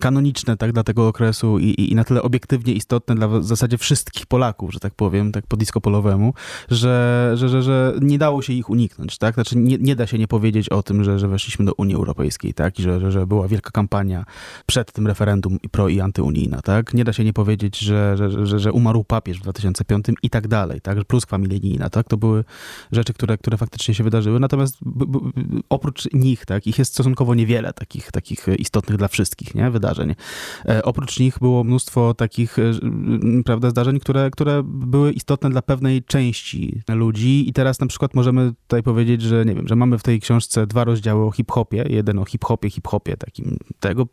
kanoniczne 0.00 0.56
tak, 0.56 0.72
dla 0.72 0.82
tego 0.82 1.08
okresu 1.08 1.58
i, 1.58 1.90
i 1.90 1.94
na 1.94 2.04
tyle 2.04 2.22
obiektywnie 2.22 2.72
istotne 2.72 3.14
dla 3.14 3.28
w 3.28 3.44
zasadzie 3.44 3.78
wszystkich 3.78 4.26
Polaków, 4.26 4.72
że 4.72 4.80
tak 4.80 4.94
powiem, 4.94 5.32
tak 5.32 5.46
po 5.46 5.56
disco 5.56 5.80
polowemu, 5.80 6.34
że, 6.70 7.32
że, 7.34 7.48
że, 7.48 7.62
że 7.62 7.94
nie 8.00 8.18
dało 8.18 8.42
się 8.42 8.52
ich 8.52 8.70
uniknąć, 8.70 9.18
tak? 9.18 9.34
Znaczy 9.34 9.58
nie, 9.58 9.78
nie 9.78 9.96
da 9.96 10.06
się 10.06 10.18
nie 10.18 10.28
powiedzieć 10.28 10.68
o 10.68 10.82
tym, 10.82 11.04
że, 11.04 11.18
że 11.18 11.28
weszliśmy 11.28 11.64
do 11.64 11.74
Unii 11.74 11.94
Europejskiej, 11.94 12.54
tak? 12.54 12.78
I 12.78 12.82
że, 12.82 13.00
że, 13.00 13.12
że 13.12 13.26
była 13.26 13.48
wielka 13.48 13.70
kampania 13.70 14.24
przed 14.66 14.92
tym 14.92 15.06
referendum 15.06 15.58
pro 15.70 15.88
i 15.88 16.00
antyunijna, 16.00 16.62
tak? 16.62 16.94
Nie 16.94 17.04
da 17.04 17.12
się 17.12 17.24
nie 17.24 17.32
powiedzieć, 17.32 17.78
że, 17.78 18.16
że, 18.16 18.46
że, 18.46 18.58
że 18.58 18.72
umarł 18.72 19.04
papież 19.04 19.35
w 19.38 19.42
2005 19.42 20.06
i 20.22 20.30
tak 20.30 20.48
dalej, 20.48 20.80
tak? 20.80 21.04
Pluskwa 21.04 21.38
milenijna, 21.38 21.90
tak? 21.90 22.08
To 22.08 22.16
były 22.16 22.44
rzeczy, 22.92 23.14
które, 23.14 23.38
które 23.38 23.56
faktycznie 23.56 23.94
się 23.94 24.04
wydarzyły, 24.04 24.40
natomiast 24.40 24.78
oprócz 25.68 26.12
nich, 26.12 26.46
tak, 26.46 26.66
ich 26.66 26.78
jest 26.78 26.92
stosunkowo 26.92 27.34
niewiele 27.34 27.72
takich, 27.72 28.12
takich 28.12 28.46
istotnych 28.58 28.98
dla 28.98 29.08
wszystkich, 29.08 29.54
nie? 29.54 29.70
Wydarzeń. 29.70 30.14
E, 30.68 30.82
oprócz 30.82 31.18
nich 31.18 31.38
było 31.38 31.64
mnóstwo 31.64 32.14
takich, 32.14 32.58
e, 32.58 32.62
prawda, 33.44 33.70
zdarzeń, 33.70 34.00
które, 34.00 34.30
które 34.30 34.62
były 34.64 35.12
istotne 35.12 35.50
dla 35.50 35.62
pewnej 35.62 36.02
części 36.02 36.82
ludzi 36.88 37.48
i 37.48 37.52
teraz 37.52 37.80
na 37.80 37.86
przykład 37.86 38.14
możemy 38.14 38.52
tutaj 38.62 38.82
powiedzieć, 38.82 39.22
że 39.22 39.44
nie 39.44 39.54
wiem, 39.54 39.68
że 39.68 39.76
mamy 39.76 39.98
w 39.98 40.02
tej 40.02 40.20
książce 40.20 40.66
dwa 40.66 40.84
rozdziały 40.84 41.24
o 41.26 41.30
hip-hopie, 41.30 41.84
jeden 41.88 42.18
o 42.18 42.24
hip-hopie, 42.24 42.70
hip-hopie 42.70 43.16
takim 43.16 43.56
tego 43.80 44.06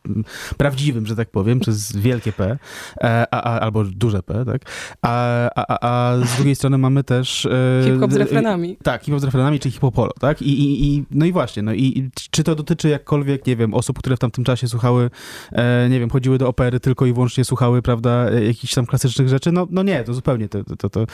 prawdziwym, 0.57 1.05
że 1.05 1.15
tak 1.15 1.31
powiem, 1.31 1.59
przez 1.59 1.95
wielkie 1.95 2.31
P, 2.31 2.57
e, 2.97 3.25
a, 3.31 3.41
a, 3.41 3.59
albo 3.59 3.83
duże 3.83 4.23
P, 4.23 4.45
tak? 4.45 4.61
A 5.03 5.33
a, 5.55 5.77
a, 5.81 6.17
z 6.25 6.35
drugiej 6.35 6.55
strony 6.55 6.77
mamy 6.77 7.03
też... 7.03 7.45
E, 7.45 7.81
hip-hop 7.85 8.11
z 8.11 8.15
refrenami. 8.15 8.77
Tak, 8.83 9.03
hip-hop 9.03 9.21
z 9.21 9.23
refrenami, 9.23 9.59
czy 9.59 9.71
hip-hopolo, 9.71 10.11
tak? 10.19 10.41
I, 10.41 10.45
i, 10.45 10.95
i, 10.95 11.03
no 11.11 11.25
i 11.25 11.31
właśnie, 11.31 11.63
no 11.63 11.73
i 11.73 12.09
czy 12.31 12.43
to 12.43 12.55
dotyczy 12.55 12.89
jakkolwiek, 12.89 13.47
nie 13.47 13.55
wiem, 13.55 13.73
osób, 13.73 13.99
które 13.99 14.15
w 14.15 14.19
tamtym 14.19 14.43
czasie 14.43 14.67
słuchały, 14.67 15.09
e, 15.51 15.89
nie 15.89 15.99
wiem, 15.99 16.09
chodziły 16.09 16.37
do 16.37 16.47
opery 16.47 16.79
tylko 16.79 17.05
i 17.05 17.13
wyłącznie 17.13 17.45
słuchały, 17.45 17.81
prawda, 17.81 18.31
jakichś 18.31 18.73
tam 18.73 18.85
klasycznych 18.85 19.29
rzeczy? 19.29 19.51
No, 19.51 19.67
no 19.69 19.83
nie, 19.83 20.03
to 20.03 20.13
zupełnie 20.13 20.49
to, 20.49 20.63
to, 20.63 20.89
to, 20.89 21.05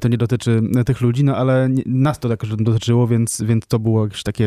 to 0.00 0.08
nie 0.08 0.18
dotyczy 0.18 0.62
tych 0.86 1.00
ludzi, 1.00 1.24
no 1.24 1.36
ale 1.36 1.68
nas 1.86 2.18
to 2.18 2.28
jakoś 2.28 2.48
dotyczyło, 2.48 3.06
więc, 3.06 3.42
więc 3.42 3.66
to 3.66 3.78
było 3.78 4.04
jakiś 4.04 4.22
taki 4.22 4.44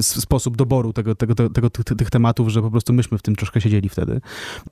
sposób 0.00 0.56
doboru 0.56 0.92
tego, 0.92 1.14
tego, 1.14 1.34
tego, 1.34 1.70
tych, 1.70 1.84
tych 1.84 2.10
tematów, 2.10 2.48
że 2.48 2.62
po 2.62 2.70
prostu 2.70 2.92
myśmy 2.92 3.18
w 3.18 3.22
tym 3.22 3.36
troszkę 3.36 3.60
siedzieli 3.60 3.88
wtedy. 3.88 4.20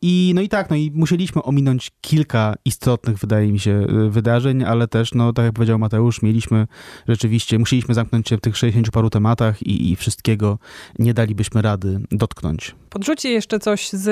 I 0.03 0.33
no 0.35 0.41
i 0.41 0.49
tak, 0.49 0.71
no 0.71 0.76
i 0.76 0.91
musieliśmy 0.95 1.43
ominąć 1.43 1.91
kilka 2.00 2.55
istotnych 2.64 3.19
wydaje 3.25 3.52
mi 3.52 3.59
się, 3.59 3.87
wydarzeń, 4.09 4.64
ale 4.64 4.88
też, 4.88 5.14
no 5.14 5.33
tak 5.33 5.45
jak 5.45 5.54
powiedział 5.54 5.78
Mateusz, 5.78 6.23
mieliśmy 6.23 6.66
rzeczywiście, 7.09 7.59
musieliśmy 7.59 7.95
zamknąć 7.95 8.28
się 8.28 8.37
w 8.37 8.40
tych 8.40 8.57
60 8.57 8.90
paru 8.90 9.11
tematach 9.11 9.62
i, 9.62 9.93
i 9.93 9.97
wszystkiego 9.97 10.59
nie 10.99 11.14
dalibyśmy 11.14 11.62
rady 11.62 12.00
dotknąć. 12.11 12.75
Podrzućcie 12.90 13.31
jeszcze 13.31 13.59
coś 13.59 13.88
z 13.88 14.09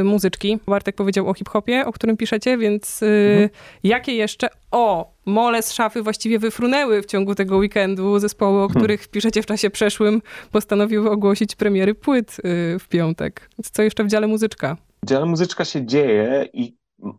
y, 0.00 0.04
muzyczki. 0.04 0.58
Bartek 0.66 0.96
powiedział 0.96 1.28
o 1.28 1.34
hip-hopie, 1.34 1.86
o 1.86 1.92
którym 1.92 2.16
piszecie, 2.16 2.58
więc 2.58 3.02
y, 3.02 3.06
mhm. 3.06 3.48
jakie 3.84 4.12
jeszcze... 4.14 4.48
O, 4.70 5.14
mole 5.26 5.62
z 5.62 5.72
szafy 5.72 6.02
właściwie 6.02 6.38
wyfrunęły 6.38 7.02
w 7.02 7.06
ciągu 7.06 7.34
tego 7.34 7.56
weekendu. 7.56 8.18
Zespoły, 8.18 8.62
o 8.62 8.68
hmm. 8.68 8.82
których 8.82 9.08
piszecie 9.08 9.42
w 9.42 9.46
czasie 9.46 9.70
przeszłym, 9.70 10.22
postanowiły 10.52 11.10
ogłosić 11.10 11.56
premiery 11.56 11.94
płyt 11.94 12.36
y, 12.38 12.78
w 12.78 12.88
piątek. 12.88 13.50
Więc 13.58 13.70
co 13.70 13.82
jeszcze 13.82 14.04
w 14.04 14.08
dziale 14.08 14.26
muzyczka? 14.26 14.76
W 15.02 15.06
dziale 15.06 15.26
muzyczka 15.26 15.64
się 15.64 15.86
dzieje 15.86 16.48
i 16.52 16.74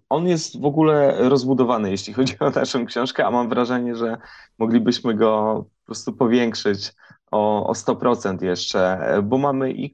on 0.10 0.27
jest 0.27 0.62
w 0.62 0.65
ogóle 0.65 1.30
rozbudowany, 1.30 1.92
jeśli 1.92 2.13
chodzi 2.13 2.39
o 2.39 2.50
naszą 2.50 2.86
książkę, 2.86 3.25
a 3.25 3.32
mam 3.32 3.50
wrażenie, 3.50 3.96
że 3.96 4.18
moglibyśmy 4.60 5.13
go 5.13 5.65
po 5.80 5.86
prostu 5.86 6.13
powiększyć 6.13 6.94
o, 7.32 7.68
o 7.68 7.74
100% 7.74 8.44
jeszcze, 8.44 9.00
bo 9.24 9.38
mamy 9.38 9.72
i 9.72 9.94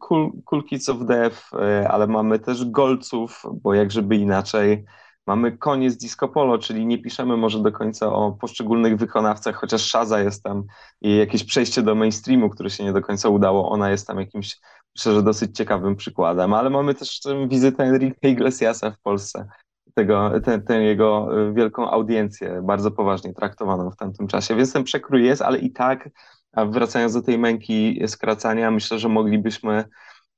Kids 0.69 0.89
of 0.89 1.05
Death, 1.05 1.51
ale 1.89 2.07
mamy 2.07 2.39
też 2.39 2.65
Golców, 2.65 3.43
bo 3.62 3.74
jak 3.74 3.91
żeby 3.91 4.15
inaczej. 4.15 4.86
Mamy 5.27 5.57
koniec 5.57 5.98
disco 5.98 6.27
polo, 6.27 6.57
czyli 6.57 6.86
nie 6.86 6.98
piszemy 6.98 7.38
może 7.38 7.60
do 7.60 7.71
końca 7.71 8.13
o 8.13 8.31
poszczególnych 8.31 8.98
wykonawcach, 8.98 9.55
chociaż 9.55 9.81
Shaza 9.81 10.19
jest 10.19 10.43
tam 10.43 10.63
i 11.01 11.17
jakieś 11.17 11.43
przejście 11.43 11.81
do 11.81 11.95
mainstreamu, 11.95 12.50
które 12.50 12.69
się 12.69 12.83
nie 12.83 12.93
do 12.93 13.01
końca 13.01 13.29
udało, 13.29 13.69
ona 13.69 13.91
jest 13.91 14.07
tam 14.07 14.19
jakimś, 14.19 14.57
myślę, 14.95 15.13
że 15.13 15.24
dosyć 15.24 15.57
ciekawym 15.57 15.95
przykładem, 15.95 16.53
ale 16.53 16.69
mamy 16.69 16.93
też 16.95 17.19
wizytę 17.48 17.83
Enrique 17.83 18.29
Iglesiasa 18.29 18.91
w 18.91 19.01
Polsce, 19.01 19.48
tego, 19.93 20.31
tę 20.67 20.83
jego 20.83 21.29
wielką 21.53 21.89
audiencję, 21.89 22.62
bardzo 22.63 22.91
poważnie 22.91 23.33
traktowaną 23.33 23.91
w 23.91 23.95
tamtym 23.95 24.27
czasie, 24.27 24.55
więc 24.55 24.74
ten 24.74 24.83
przekrój 24.83 25.24
jest, 25.25 25.41
ale 25.41 25.57
i 25.57 25.71
tak 25.71 26.10
a 26.51 26.65
wracając 26.65 27.13
do 27.13 27.21
tej 27.21 27.38
męki 27.38 28.01
skracania, 28.07 28.71
myślę, 28.71 29.00
że 29.00 29.10
moglibyśmy 29.10 29.83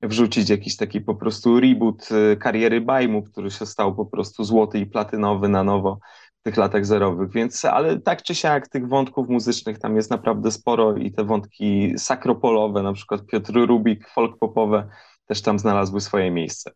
wrzucić 0.01 0.49
jakiś 0.49 0.77
taki 0.77 1.01
po 1.01 1.15
prostu 1.15 1.59
reboot 1.59 2.09
y, 2.33 2.37
kariery 2.37 2.81
Bajmu, 2.81 3.23
który 3.23 3.51
się 3.51 3.65
stał 3.65 3.95
po 3.95 4.05
prostu 4.05 4.43
złoty 4.43 4.79
i 4.79 4.85
platynowy 4.85 5.49
na 5.49 5.63
nowo 5.63 5.99
w 6.39 6.43
tych 6.43 6.57
latach 6.57 6.85
zerowych, 6.85 7.31
więc 7.31 7.65
ale 7.65 7.99
tak 7.99 8.23
czy 8.23 8.35
siak 8.35 8.67
tych 8.67 8.87
wątków 8.87 9.29
muzycznych 9.29 9.79
tam 9.79 9.95
jest 9.95 10.11
naprawdę 10.11 10.51
sporo 10.51 10.95
i 10.95 11.11
te 11.11 11.23
wątki 11.23 11.93
sakropolowe, 11.97 12.83
na 12.83 12.93
przykład 12.93 13.25
Piotr 13.25 13.53
Rubik, 13.53 14.09
folk 14.09 14.37
popowe 14.39 14.89
też 15.25 15.41
tam 15.41 15.59
znalazły 15.59 16.01
swoje 16.01 16.31
miejsce 16.31 16.71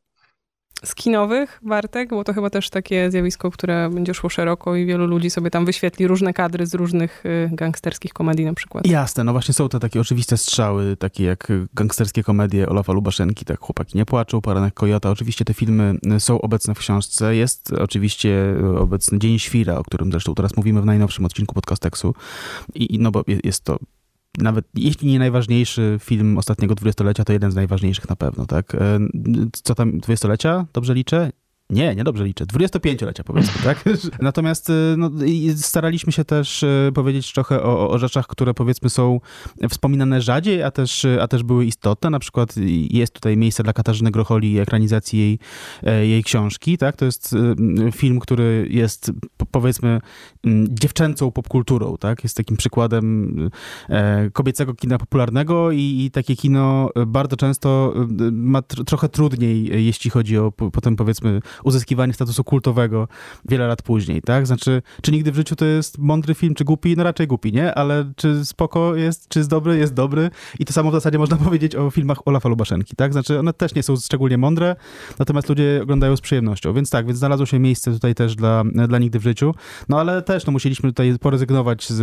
skinowych, 0.86 1.60
Bartek, 1.64 2.10
bo 2.10 2.24
to 2.24 2.34
chyba 2.34 2.50
też 2.50 2.70
takie 2.70 3.12
zjawisko, 3.12 3.52
które 3.52 3.90
będzie 3.90 4.14
szło 4.14 4.30
szeroko 4.30 4.76
i 4.76 4.86
wielu 4.86 5.08
ludzi 5.08 5.30
sobie 5.30 5.50
tam 5.50 5.66
wyświetli 5.66 6.08
różne 6.08 6.34
kadry 6.34 6.66
z 6.66 6.74
różnych 6.74 7.26
y, 7.26 7.50
gangsterskich 7.52 8.14
komedii 8.14 8.46
na 8.46 8.54
przykład. 8.54 8.88
Jasne, 8.88 9.24
no 9.24 9.32
właśnie 9.32 9.54
są 9.54 9.70
te 9.70 9.80
takie 9.80 10.02
oczywiste 10.02 10.38
strzały, 10.38 10.98
takie 10.98 11.24
jak 11.24 11.48
gangsterskie 11.74 12.24
komedie 12.24 12.70
Olafa 12.70 12.94
Lubaszenki, 12.94 13.46
tak 13.46 13.60
Chłopaki 13.60 13.98
nie 13.98 14.06
płaczą, 14.06 14.42
Paranek 14.42 14.74
Kojota. 14.74 15.10
Oczywiście 15.10 15.46
te 15.46 15.54
filmy 15.54 15.96
y, 16.16 16.20
są 16.20 16.42
obecne 16.42 16.76
w 16.76 16.80
książce. 16.80 17.36
Jest 17.36 17.74
oczywiście 17.74 18.56
y, 18.60 18.80
obecny 18.80 19.20
Dzień 19.20 19.40
Świra, 19.40 19.78
o 19.78 19.84
którym 19.84 20.12
zresztą 20.12 20.36
teraz 20.36 20.58
mówimy 20.58 20.82
w 20.82 20.86
najnowszym 20.86 21.26
odcinku 21.26 21.56
podcasteksu. 21.56 22.14
I, 22.76 23.00
no 23.00 23.12
bo 23.12 23.24
jest 23.44 23.64
to 23.64 23.78
nawet 24.38 24.66
jeśli 24.76 25.12
nie 25.12 25.20
najważniejszy 25.20 25.98
film 26.02 26.38
ostatniego 26.38 26.76
dwudziestolecia, 26.76 27.24
to 27.24 27.34
jeden 27.34 27.52
z 27.52 27.56
najważniejszych 27.56 28.10
na 28.10 28.16
pewno, 28.16 28.46
tak? 28.46 28.76
E, 28.76 29.00
co 29.52 29.76
tam, 29.76 30.00
dwudziestolecia? 30.00 30.66
Dobrze 30.74 30.94
liczę? 30.94 31.32
Nie, 31.70 31.96
nie 31.96 32.04
dobrze 32.04 32.26
liczę. 32.26 32.46
25-lecia 32.46 33.24
powiedzmy, 33.24 33.64
tak? 33.64 33.84
Natomiast 34.22 34.70
y, 34.70 34.74
no, 34.98 35.12
staraliśmy 35.56 36.12
się 36.12 36.26
też 36.26 36.64
y, 36.64 36.92
powiedzieć 36.94 37.34
trochę 37.34 37.64
o, 37.64 37.90
o, 37.90 37.98
rzeczach, 37.98 38.28
które 38.28 38.54
powiedzmy 38.54 38.90
są 38.90 39.20
wspominane 39.70 40.22
rzadziej, 40.22 40.64
a 40.64 40.72
też, 40.72 41.06
y, 41.06 41.22
a 41.22 41.28
też 41.28 41.44
były 41.44 41.66
istotne. 41.66 42.10
Na 42.10 42.20
przykład 42.20 42.56
jest 42.90 43.14
tutaj 43.14 43.38
miejsce 43.38 43.64
dla 43.64 43.74
Katarzyny 43.74 44.12
Grocholi 44.12 44.52
i 44.52 44.60
ekranizacji 44.60 45.20
jej, 45.20 45.40
e, 45.84 46.08
jej 46.08 46.24
książki, 46.24 46.78
tak? 46.78 46.96
To 46.96 47.06
jest 47.06 47.36
film, 47.92 48.20
który 48.20 48.68
jest 48.72 49.12
powiedzmy 49.52 50.00
dziewczęcą 50.70 51.32
popkulturą, 51.32 51.98
tak? 52.00 52.24
Jest 52.24 52.38
takim 52.38 52.58
przykładem 52.58 53.50
e, 53.90 54.30
kobiecego 54.30 54.74
kina 54.74 54.98
popularnego 54.98 55.72
i, 55.72 56.04
i 56.06 56.12
takie 56.12 56.36
kino 56.36 56.90
bardzo 57.08 57.36
często 57.36 57.94
ma 58.32 58.62
tr 58.62 58.84
trochę 58.86 59.10
trudniej, 59.10 59.86
jeśli 59.86 60.10
chodzi 60.10 60.38
o 60.38 60.52
potem 60.52 60.96
powiedzmy 60.96 61.42
uzyskiwanie 61.64 62.14
statusu 62.14 62.44
kultowego 62.44 63.08
wiele 63.46 63.68
lat 63.68 63.82
później, 63.82 64.22
tak? 64.22 64.48
Znaczy, 64.48 64.82
czy 65.02 65.12
nigdy 65.12 65.32
w 65.32 65.36
życiu 65.36 65.56
to 65.56 65.66
jest 65.66 65.98
mądry 65.98 66.36
film, 66.36 66.56
czy 66.56 66.64
głupi? 66.64 66.98
No 66.98 67.04
raczej 67.04 67.28
głupi, 67.28 67.54
nie? 67.54 67.76
Ale 67.76 68.12
czy 68.16 68.46
spoko 68.46 68.96
jest, 68.96 69.30
czy 69.30 69.40
jest 69.40 69.50
dobry? 69.50 69.78
Jest 69.78 69.94
dobry. 69.94 70.30
I 70.60 70.66
to 70.66 70.74
samo 70.74 70.90
w 70.90 70.94
zasadzie 70.94 71.18
można 71.18 71.38
powiedzieć 71.48 71.76
o 71.76 71.92
filmach 71.92 72.28
Olafa 72.28 72.50
Lubaszenki, 72.50 72.96
tak? 72.96 73.14
Znaczy, 73.14 73.40
one 73.40 73.54
też 73.54 73.76
nie 73.76 73.84
są 73.84 73.98
szczególnie 73.98 74.38
mądre, 74.38 74.76
natomiast 75.20 75.50
ludzie 75.50 75.80
oglądają 75.84 76.18
z 76.18 76.22
przyjemnością. 76.22 76.74
Więc 76.74 76.90
tak, 76.90 77.06
więc 77.06 77.20
znalazło 77.20 77.46
się 77.46 77.60
miejsce 77.60 77.92
tutaj 77.92 78.16
też 78.16 78.36
dla, 78.36 78.64
dla 78.88 79.00
nigdy 79.00 79.20
w 79.20 79.24
życiu. 79.24 79.54
No 79.90 80.00
ale 80.00 80.22
też, 80.22 80.46
no 80.46 80.52
musieliśmy 80.52 80.90
tutaj 80.90 81.20
porezygnować 81.20 81.90
z, 81.90 82.00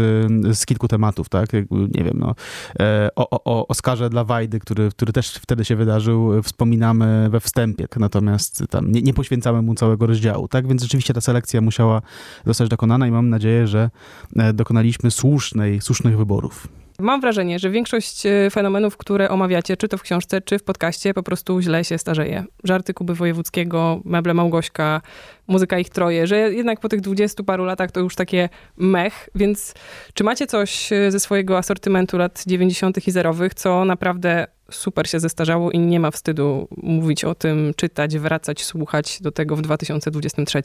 z 0.58 0.66
kilku 0.66 0.88
tematów, 0.88 1.28
tak? 1.28 1.52
Nie 1.70 2.04
wiem, 2.04 2.18
no. 2.18 2.34
E, 2.80 3.08
o, 3.16 3.30
o, 3.30 3.44
o 3.44 3.68
Oscarze 3.68 4.10
dla 4.10 4.24
Wajdy, 4.24 4.60
który, 4.60 4.90
który 4.90 5.12
też 5.12 5.34
wtedy 5.34 5.64
się 5.64 5.76
wydarzył, 5.76 6.42
wspominamy 6.42 7.28
we 7.30 7.40
wstępie, 7.40 7.86
natomiast 7.96 8.64
tam 8.70 8.92
nie, 8.92 9.02
nie 9.02 9.14
poświęcamy 9.14 9.43
poświęcamy 9.44 9.62
mu 9.62 9.74
całego 9.74 10.06
rozdziału. 10.06 10.48
Tak 10.48 10.66
więc 10.68 10.82
rzeczywiście 10.82 11.14
ta 11.14 11.20
selekcja 11.20 11.60
musiała 11.60 12.02
zostać 12.46 12.68
dokonana 12.68 13.06
i 13.06 13.10
mam 13.10 13.28
nadzieję, 13.28 13.66
że 13.66 13.90
e, 14.36 14.52
dokonaliśmy 14.52 15.10
słusznej, 15.10 15.80
słusznych 15.80 16.16
wyborów. 16.16 16.68
Mam 16.98 17.20
wrażenie, 17.20 17.58
że 17.58 17.70
większość 17.70 18.26
e, 18.26 18.50
fenomenów, 18.50 18.96
które 18.96 19.28
omawiacie, 19.28 19.76
czy 19.76 19.88
to 19.88 19.98
w 19.98 20.02
książce, 20.02 20.40
czy 20.40 20.58
w 20.58 20.62
podcaście, 20.62 21.14
po 21.14 21.22
prostu 21.22 21.60
źle 21.60 21.84
się 21.84 21.98
starzeje. 21.98 22.44
Żarty 22.64 22.94
Kuby 22.94 23.14
Wojewódzkiego, 23.14 24.00
meble 24.04 24.34
Małgośka, 24.34 25.00
muzyka 25.46 25.78
ich 25.78 25.88
troje, 25.88 26.26
że 26.26 26.36
jednak 26.38 26.80
po 26.80 26.88
tych 26.88 27.00
dwudziestu 27.00 27.44
paru 27.44 27.64
latach 27.64 27.90
to 27.90 28.00
już 28.00 28.14
takie 28.14 28.48
mech, 28.76 29.28
więc 29.34 29.74
czy 30.14 30.24
macie 30.24 30.46
coś 30.46 30.92
e, 30.92 31.10
ze 31.10 31.20
swojego 31.20 31.58
asortymentu 31.58 32.18
lat 32.18 32.42
90. 32.46 33.08
i 33.08 33.10
zerowych, 33.10 33.54
co 33.54 33.84
naprawdę 33.84 34.46
super 34.70 35.08
się 35.08 35.20
zestarzało 35.20 35.70
i 35.70 35.78
nie 35.78 36.00
ma 36.00 36.10
wstydu 36.10 36.68
mówić 36.76 37.24
o 37.24 37.34
tym, 37.34 37.72
czytać, 37.76 38.18
wracać, 38.18 38.64
słuchać 38.64 39.22
do 39.22 39.32
tego 39.32 39.56
w 39.56 39.62
2023. 39.62 40.62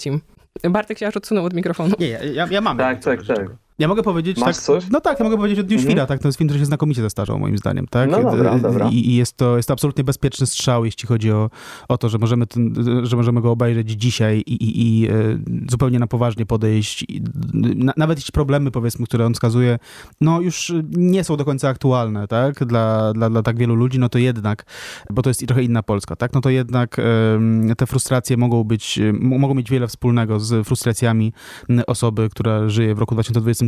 Bartek 0.70 1.00
się 1.00 1.08
aż 1.08 1.18
odsunął 1.18 1.46
od 1.46 1.54
mikrofonu. 1.54 1.96
Nie, 2.00 2.20
ja, 2.34 2.48
ja 2.52 2.62
mam. 2.62 2.78
Tak, 2.78 3.04
tak, 3.04 3.26
tak. 3.26 3.69
Ja 3.80 3.88
mogę 3.88 4.04
powiedzieć 4.04 4.38
Masz 4.38 4.56
tak. 4.56 4.66
Coś? 4.66 4.90
No 4.90 5.02
tak, 5.02 5.20
ja 5.20 5.24
mogę 5.24 5.38
powiedzieć 5.38 5.60
o 5.60 5.64
Dniu 5.64 5.78
mhm. 5.78 5.90
Świra, 5.90 6.06
tak. 6.06 6.22
To 6.22 6.28
jest 6.28 6.38
film, 6.38 6.48
który 6.48 6.60
się 6.60 6.66
znakomicie 6.66 7.02
zestarzał, 7.02 7.40
moim 7.40 7.58
zdaniem, 7.58 7.88
tak? 7.88 8.10
No 8.10 8.24
dobra, 8.24 8.60
dobra. 8.60 8.90
I, 8.92 9.16
jest, 9.16 9.38
to, 9.38 9.58
jest 9.58 9.68
to 9.68 9.74
absolutnie 9.74 10.04
bezpieczny 10.04 10.48
strzał, 10.48 10.86
jeśli 10.86 11.08
chodzi 11.08 11.32
o, 11.32 11.50
o 11.88 11.98
to, 11.98 12.10
że 12.10 12.18
możemy, 12.18 12.48
ten, 12.48 12.76
że 13.04 13.16
możemy 13.16 13.42
go 13.42 13.52
obejrzeć 13.52 13.92
dzisiaj 13.92 14.44
i, 14.46 14.54
i, 14.54 15.02
i 15.04 15.08
e, 15.08 15.14
zupełnie 15.72 16.00
na 16.00 16.08
poważnie 16.08 16.46
podejść. 16.46 17.06
Na, 17.54 17.94
nawet 17.98 18.18
jeśli 18.18 18.32
problemy, 18.32 18.72
powiedzmy, 18.72 19.06
które 19.06 19.26
on 19.26 19.34
wskazuje, 19.34 19.80
no 20.22 20.42
już 20.42 20.74
nie 20.92 21.24
są 21.24 21.38
do 21.38 21.46
końca 21.46 21.70
aktualne, 21.70 22.28
tak? 22.28 22.66
Dla, 22.66 23.14
dla, 23.14 23.30
dla 23.30 23.44
tak 23.44 23.58
wielu 23.58 23.76
ludzi, 23.76 24.00
no 24.00 24.10
to 24.10 24.20
jednak, 24.20 24.66
bo 25.10 25.22
to 25.22 25.30
jest 25.30 25.48
trochę 25.48 25.64
inna 25.64 25.84
Polska, 25.84 26.16
tak? 26.16 26.34
No 26.34 26.42
to 26.42 26.50
jednak 26.50 26.98
te 27.78 27.88
frustracje 27.88 28.38
mogą 28.38 28.64
być, 28.64 29.00
mogą 29.14 29.54
mieć 29.54 29.70
wiele 29.70 29.88
wspólnego 29.88 30.40
z 30.40 30.68
frustracjami 30.68 31.34
osoby, 31.88 32.30
która 32.30 32.70
żyje 32.70 32.96
w 32.96 33.00
roku 33.00 33.16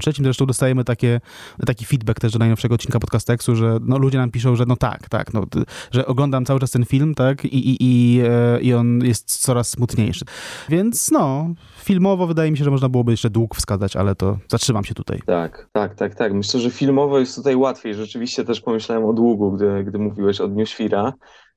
2023. 0.01 0.23
Zresztą 0.23 0.45
dostajemy 0.45 0.83
takie, 0.83 1.21
taki 1.65 1.85
feedback 1.85 2.19
też 2.19 2.31
do 2.31 2.39
najnowszego 2.39 2.75
odcinka 2.75 2.99
podcasteksu, 2.99 3.55
że 3.55 3.77
no, 3.81 3.97
ludzie 3.97 4.17
nam 4.17 4.31
piszą, 4.31 4.55
że 4.55 4.65
no 4.67 4.75
tak, 4.75 5.09
tak, 5.09 5.33
no, 5.33 5.45
że 5.91 6.05
oglądam 6.05 6.45
cały 6.45 6.59
czas 6.59 6.71
ten 6.71 6.85
film, 6.85 7.15
tak, 7.15 7.45
i, 7.45 7.69
i, 7.69 7.77
i, 7.79 8.21
e, 8.21 8.61
i 8.61 8.73
on 8.73 8.99
jest 9.03 9.39
coraz 9.39 9.69
smutniejszy. 9.69 10.25
Więc 10.69 11.11
no, 11.11 11.53
filmowo 11.83 12.27
wydaje 12.27 12.51
mi 12.51 12.57
się, 12.57 12.63
że 12.63 12.71
można 12.71 12.89
byłoby 12.89 13.11
jeszcze 13.11 13.29
dług 13.29 13.55
wskazać, 13.55 13.95
ale 13.95 14.15
to 14.15 14.37
zatrzymam 14.47 14.83
się 14.83 14.93
tutaj. 14.93 15.19
Tak, 15.25 15.69
tak, 15.71 15.95
tak, 15.95 16.15
tak. 16.15 16.33
Myślę, 16.33 16.59
że 16.59 16.71
filmowo 16.71 17.19
jest 17.19 17.35
tutaj 17.35 17.55
łatwiej. 17.55 17.95
Rzeczywiście 17.95 18.43
też 18.43 18.61
pomyślałem 18.61 19.05
o 19.05 19.13
długu, 19.13 19.51
gdy, 19.51 19.83
gdy 19.83 19.97
mówiłeś 19.99 20.41
o 20.41 20.47
Dniu 20.47 20.65
Świra. 20.65 21.13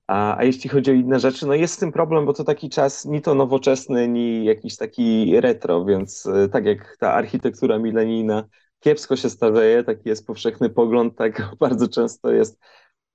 A, 0.06 0.36
a 0.38 0.44
jeśli 0.44 0.70
chodzi 0.70 0.90
o 0.90 0.94
inne 0.94 1.20
rzeczy, 1.20 1.46
no 1.46 1.54
jest 1.54 1.74
z 1.74 1.78
tym 1.78 1.92
problem, 1.92 2.26
bo 2.26 2.32
to 2.32 2.44
taki 2.44 2.70
czas 2.70 3.04
ni 3.04 3.22
to 3.22 3.34
nowoczesny, 3.34 4.08
ni 4.08 4.44
jakiś 4.44 4.76
taki 4.76 5.40
retro, 5.40 5.84
więc 5.84 6.26
e, 6.26 6.48
tak 6.48 6.64
jak 6.66 6.96
ta 7.00 7.12
architektura 7.12 7.78
milenijna 7.78 8.44
kiepsko 8.80 9.16
się 9.16 9.30
starzeje, 9.30 9.84
taki 9.84 10.08
jest 10.08 10.26
powszechny 10.26 10.70
pogląd, 10.70 11.16
tak 11.16 11.42
bardzo 11.60 11.88
często 11.88 12.32
jest, 12.32 12.58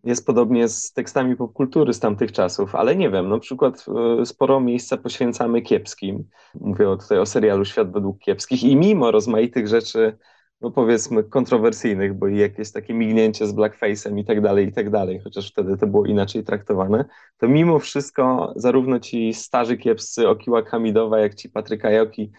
jest 0.03 0.25
podobnie 0.25 0.67
z 0.67 0.93
tekstami 0.93 1.35
popkultury 1.35 1.93
z 1.93 1.99
tamtych 1.99 2.31
czasów, 2.31 2.75
ale 2.75 2.95
nie 2.95 3.09
wiem, 3.09 3.29
na 3.29 3.39
przykład 3.39 3.85
e, 4.21 4.25
sporo 4.25 4.59
miejsca 4.59 4.97
poświęcamy 4.97 5.61
kiepskim. 5.61 6.29
Mówię 6.55 6.85
tutaj 6.99 7.19
o 7.19 7.25
serialu 7.25 7.65
Świat 7.65 7.91
według 7.91 8.19
kiepskich 8.19 8.63
i 8.63 8.75
mimo 8.75 9.11
rozmaitych 9.11 9.67
rzeczy 9.67 10.17
no 10.61 10.71
powiedzmy 10.71 11.23
kontrowersyjnych, 11.23 12.13
bo 12.13 12.27
jakieś 12.27 12.71
takie 12.71 12.93
mignięcie 12.93 13.47
z 13.47 13.53
blackface'em 13.53 14.19
i 14.19 14.25
tak 14.25 14.41
dalej, 14.41 14.67
i 14.67 14.71
tak 14.71 14.89
dalej, 14.89 15.19
chociaż 15.19 15.51
wtedy 15.51 15.77
to 15.77 15.87
było 15.87 16.05
inaczej 16.05 16.43
traktowane, 16.43 17.05
to 17.37 17.47
mimo 17.47 17.79
wszystko 17.79 18.53
zarówno 18.55 18.99
ci 18.99 19.33
starzy 19.33 19.77
kiepscy 19.77 20.29
Okiła 20.29 20.63
Hamidowa, 20.63 21.19
jak 21.19 21.35
ci 21.35 21.49
Patryka 21.49 21.91
Joki 21.91 22.31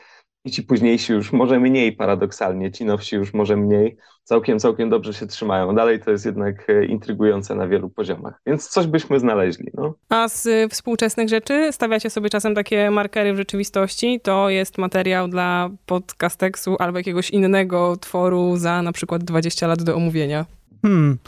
i 0.44 0.50
ci 0.50 0.62
późniejsi 0.62 1.12
już 1.12 1.32
może 1.32 1.61
mniej 1.61 1.92
paradoksalnie, 1.92 2.73
ci 2.73 2.85
nowsi 2.85 3.16
już 3.16 3.35
może 3.35 3.56
mniej, 3.56 3.97
całkiem, 4.25 4.59
całkiem 4.59 4.90
dobrze 4.90 5.14
się 5.14 5.26
trzymają. 5.26 5.75
Dalej 5.75 6.00
to 6.00 6.11
jest 6.11 6.26
jednak 6.26 6.70
e, 6.70 6.85
intrygujące 6.85 7.54
na 7.54 7.68
wielu 7.68 7.90
poziomach, 7.90 8.40
więc 8.47 8.68
coś 8.68 8.87
byśmy 8.87 9.20
znaleźli. 9.20 9.70
No. 9.75 9.94
A 10.09 10.28
z 10.28 10.47
y, 10.47 10.68
współczesnych 10.70 11.28
rzeczy 11.28 11.68
stawiacie 11.73 12.11
sobie 12.11 12.30
czasem 12.30 12.54
takie 12.54 12.90
markery 12.90 13.32
w 13.32 13.37
rzeczywistości? 13.37 14.20
To 14.23 14.50
jest 14.50 14.78
materiał 14.78 15.28
dla 15.28 15.70
podcasteksu 15.87 16.76
albo 16.78 16.99
jakiegoś 16.99 17.30
innego 17.30 17.97
tworu 17.97 18.56
za 18.56 18.82
na 18.82 18.92
przykład 18.92 19.25
20 19.25 19.66
lat 19.66 19.82
do 19.82 19.97
omówienia. 19.97 20.47
Hmm. 20.82 21.18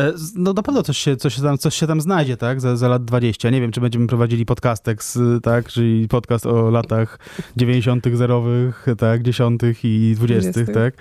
E, 0.00 0.12
no 0.36 0.52
na 0.52 0.62
pewno 0.62 0.82
coś 0.82 0.98
się, 0.98 1.16
coś 1.16 1.34
się, 1.34 1.42
tam, 1.42 1.58
coś 1.58 1.74
się 1.74 1.86
tam 1.86 2.00
znajdzie, 2.00 2.36
tak, 2.36 2.60
za, 2.60 2.76
za 2.76 2.88
lat 2.88 3.04
20. 3.04 3.50
Nie 3.50 3.60
wiem, 3.60 3.72
czy 3.72 3.80
będziemy 3.80 4.06
prowadzili 4.06 4.46
podcastek, 4.46 5.02
tak, 5.42 5.68
czyli 5.68 6.08
podcast 6.08 6.46
o 6.46 6.70
latach 6.70 7.18
90., 7.56 8.06
zerowych, 8.14 8.86
tak, 8.98 9.22
10. 9.22 9.62
i 9.84 10.14
20., 10.16 10.50
20. 10.50 10.74
tak, 10.74 10.94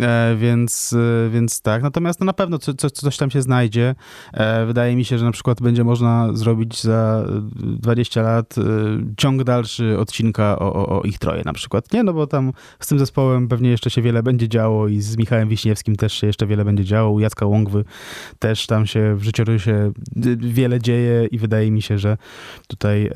e, 0.00 0.36
więc, 0.36 0.92
e, 1.26 1.30
więc 1.30 1.60
tak. 1.60 1.82
Natomiast 1.82 2.20
no, 2.20 2.26
na 2.26 2.32
pewno 2.32 2.58
co, 2.58 2.74
co, 2.74 2.90
coś 2.90 3.16
tam 3.16 3.30
się 3.30 3.42
znajdzie. 3.42 3.94
E, 4.32 4.66
wydaje 4.66 4.96
mi 4.96 5.04
się, 5.04 5.18
że 5.18 5.24
na 5.24 5.32
przykład 5.32 5.62
będzie 5.62 5.84
można 5.84 6.28
zrobić 6.32 6.82
za 6.82 7.24
20 7.54 8.22
lat 8.22 8.54
e, 8.58 8.62
ciąg 9.16 9.44
dalszy 9.44 9.98
odcinka 9.98 10.58
o, 10.58 10.74
o, 10.74 11.00
o 11.00 11.02
ich 11.02 11.18
troje 11.18 11.42
na 11.44 11.52
przykład. 11.52 11.92
Nie, 11.92 12.02
no 12.02 12.12
bo 12.12 12.26
tam 12.26 12.52
z 12.80 12.86
tym 12.86 12.98
zespołem 12.98 13.48
pewnie 13.48 13.70
jeszcze 13.70 13.90
się 13.90 14.02
wiele 14.02 14.22
będzie 14.22 14.48
działo 14.48 14.88
i 14.88 15.00
z 15.00 15.16
Michałem 15.16 15.48
Wiśniewskim 15.48 15.96
też 15.96 16.12
się 16.12 16.26
jeszcze 16.26 16.46
wiele 16.46 16.64
będzie 16.64 16.84
działo, 16.84 17.10
u 17.10 17.20
Jacka 17.20 17.46
Łągwy 17.46 17.84
też 18.38 18.66
tam 18.66 18.86
się 18.86 19.14
w 19.16 19.22
życiorysie 19.22 19.92
wiele 20.36 20.80
dzieje 20.80 21.26
i 21.26 21.38
wydaje 21.38 21.70
mi 21.70 21.82
się, 21.82 21.98
że 21.98 22.16
tutaj 22.68 23.10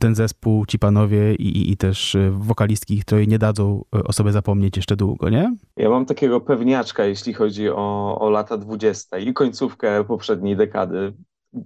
ten 0.00 0.14
zespół, 0.14 0.66
ci 0.66 0.78
panowie 0.78 1.34
i, 1.34 1.72
i 1.72 1.76
też 1.76 2.14
e, 2.14 2.30
wokalistki 2.30 3.02
troje 3.04 3.26
nie 3.26 3.38
dadzą 3.38 3.84
e, 3.96 4.04
o 4.04 4.12
sobie 4.12 4.32
zapomnieć 4.32 4.76
jeszcze 4.76 4.96
długo, 4.96 5.28
nie? 5.28 5.56
Ja 5.76 5.90
mam 5.90 6.06
takiego 6.06 6.40
pewniaczka, 6.40 7.04
jeśli 7.04 7.34
chodzi 7.34 7.70
o, 7.70 8.18
o 8.20 8.30
lata 8.30 8.56
dwudzieste 8.56 9.20
i 9.20 9.34
końcówkę 9.34 10.04
poprzedniej 10.04 10.56
dekady. 10.56 11.12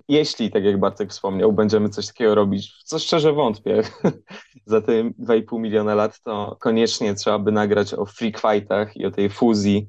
Jeśli, 0.08 0.50
tak 0.50 0.64
jak 0.64 0.80
Bartek 0.80 1.10
wspomniał, 1.10 1.52
będziemy 1.52 1.88
coś 1.88 2.06
takiego 2.06 2.34
robić, 2.34 2.72
co 2.84 2.98
szczerze 2.98 3.32
wątpię, 3.32 3.82
za 4.66 4.80
te 4.80 4.92
2,5 5.04 5.60
miliona 5.60 5.94
lat, 5.94 6.20
to 6.22 6.56
koniecznie 6.60 7.14
trzeba 7.14 7.38
by 7.38 7.52
nagrać 7.52 7.94
o 7.94 8.06
freak 8.06 8.40
fightach 8.40 8.96
i 8.96 9.06
o 9.06 9.10
tej 9.10 9.30
fuzji 9.30 9.88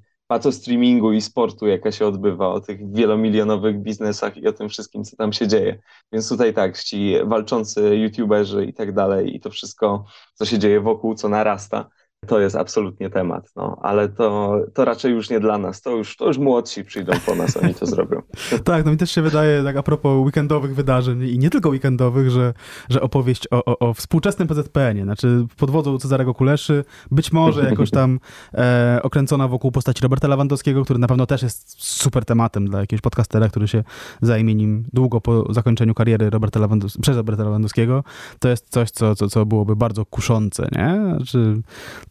streamingu 0.51 1.11
i 1.11 1.21
sportu, 1.21 1.67
jaka 1.67 1.91
się 1.91 2.07
odbywa, 2.07 2.47
o 2.47 2.59
tych 2.59 2.93
wielomilionowych 2.93 3.81
biznesach 3.81 4.37
i 4.37 4.47
o 4.47 4.53
tym 4.53 4.69
wszystkim, 4.69 5.03
co 5.03 5.15
tam 5.15 5.33
się 5.33 5.47
dzieje. 5.47 5.79
Więc 6.11 6.29
tutaj 6.29 6.53
tak, 6.53 6.83
ci 6.83 7.15
walczący 7.25 7.95
youtuberzy 7.95 8.65
i 8.65 8.73
tak 8.73 8.93
dalej 8.93 9.35
i 9.35 9.39
to 9.39 9.49
wszystko, 9.49 10.05
co 10.33 10.45
się 10.45 10.59
dzieje 10.59 10.81
wokół, 10.81 11.15
co 11.15 11.29
narasta, 11.29 11.89
to 12.27 12.39
jest 12.39 12.55
absolutnie 12.55 13.09
temat, 13.09 13.51
no, 13.55 13.77
ale 13.81 14.09
to, 14.09 14.55
to 14.73 14.85
raczej 14.85 15.13
już 15.13 15.29
nie 15.29 15.39
dla 15.39 15.57
nas, 15.57 15.81
to 15.81 15.91
już, 15.91 16.17
to 16.17 16.27
już 16.27 16.37
młodsi 16.37 16.83
przyjdą 16.83 17.13
po 17.25 17.35
nas, 17.35 17.57
oni 17.57 17.73
to 17.73 17.85
zrobią. 17.85 18.21
tak, 18.63 18.85
no 18.85 18.91
mi 18.91 18.97
też 18.97 19.11
się 19.11 19.21
wydaje, 19.21 19.63
tak 19.63 19.77
a 19.77 19.83
propos 19.83 20.25
weekendowych 20.25 20.75
wydarzeń 20.75 21.23
i 21.23 21.39
nie 21.39 21.49
tylko 21.49 21.69
weekendowych, 21.69 22.29
że, 22.29 22.53
że 22.89 23.01
opowieść 23.01 23.47
o, 23.51 23.65
o, 23.65 23.79
o 23.79 23.93
współczesnym 23.93 24.47
PZPN-ie, 24.47 25.03
znaczy 25.03 25.45
pod 25.57 25.71
wodzą 25.71 25.97
Cezarego 25.97 26.33
Kuleszy, 26.33 26.83
być 27.11 27.31
może 27.31 27.63
jakoś 27.69 27.91
tam 27.91 28.19
e, 28.53 28.99
okręcona 29.03 29.47
wokół 29.47 29.71
postaci 29.71 30.03
Roberta 30.03 30.27
Lewandowskiego, 30.27 30.83
który 30.83 30.99
na 30.99 31.07
pewno 31.07 31.25
też 31.25 31.43
jest 31.43 31.83
super 31.83 32.25
tematem 32.25 32.65
dla 32.65 32.79
jakiegoś 32.79 33.01
podcastera, 33.01 33.49
który 33.49 33.67
się 33.67 33.83
zajmie 34.21 34.55
nim 34.55 34.83
długo 34.93 35.21
po 35.21 35.53
zakończeniu 35.53 35.93
kariery 35.93 36.29
Roberta 36.29 36.59
Lewandows 36.59 36.97
przez 36.97 37.17
Roberta 37.17 37.43
Lewandowskiego, 37.43 38.03
to 38.39 38.49
jest 38.49 38.69
coś, 38.69 38.91
co, 38.91 39.15
co, 39.15 39.29
co 39.29 39.45
byłoby 39.45 39.75
bardzo 39.75 40.05
kuszące, 40.05 40.67
nie? 40.71 41.15
Znaczy, 41.17 41.61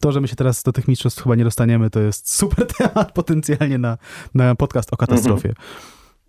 to, 0.01 0.13
że 0.13 0.21
my 0.21 0.29
się 0.29 0.37
teraz 0.37 0.63
do 0.63 0.73
tych 0.73 0.89
mistrzostw 0.89 1.23
chyba 1.23 1.35
nie 1.35 1.45
dostaniemy, 1.45 1.91
to 1.91 2.01
jest 2.01 2.33
super 2.39 2.67
temat 2.67 3.13
potencjalnie 3.13 3.79
na, 3.79 3.99
na 4.35 4.55
podcast 4.55 4.93
o 4.93 4.97
katastrofie. 4.97 5.49
Mhm. 5.49 5.67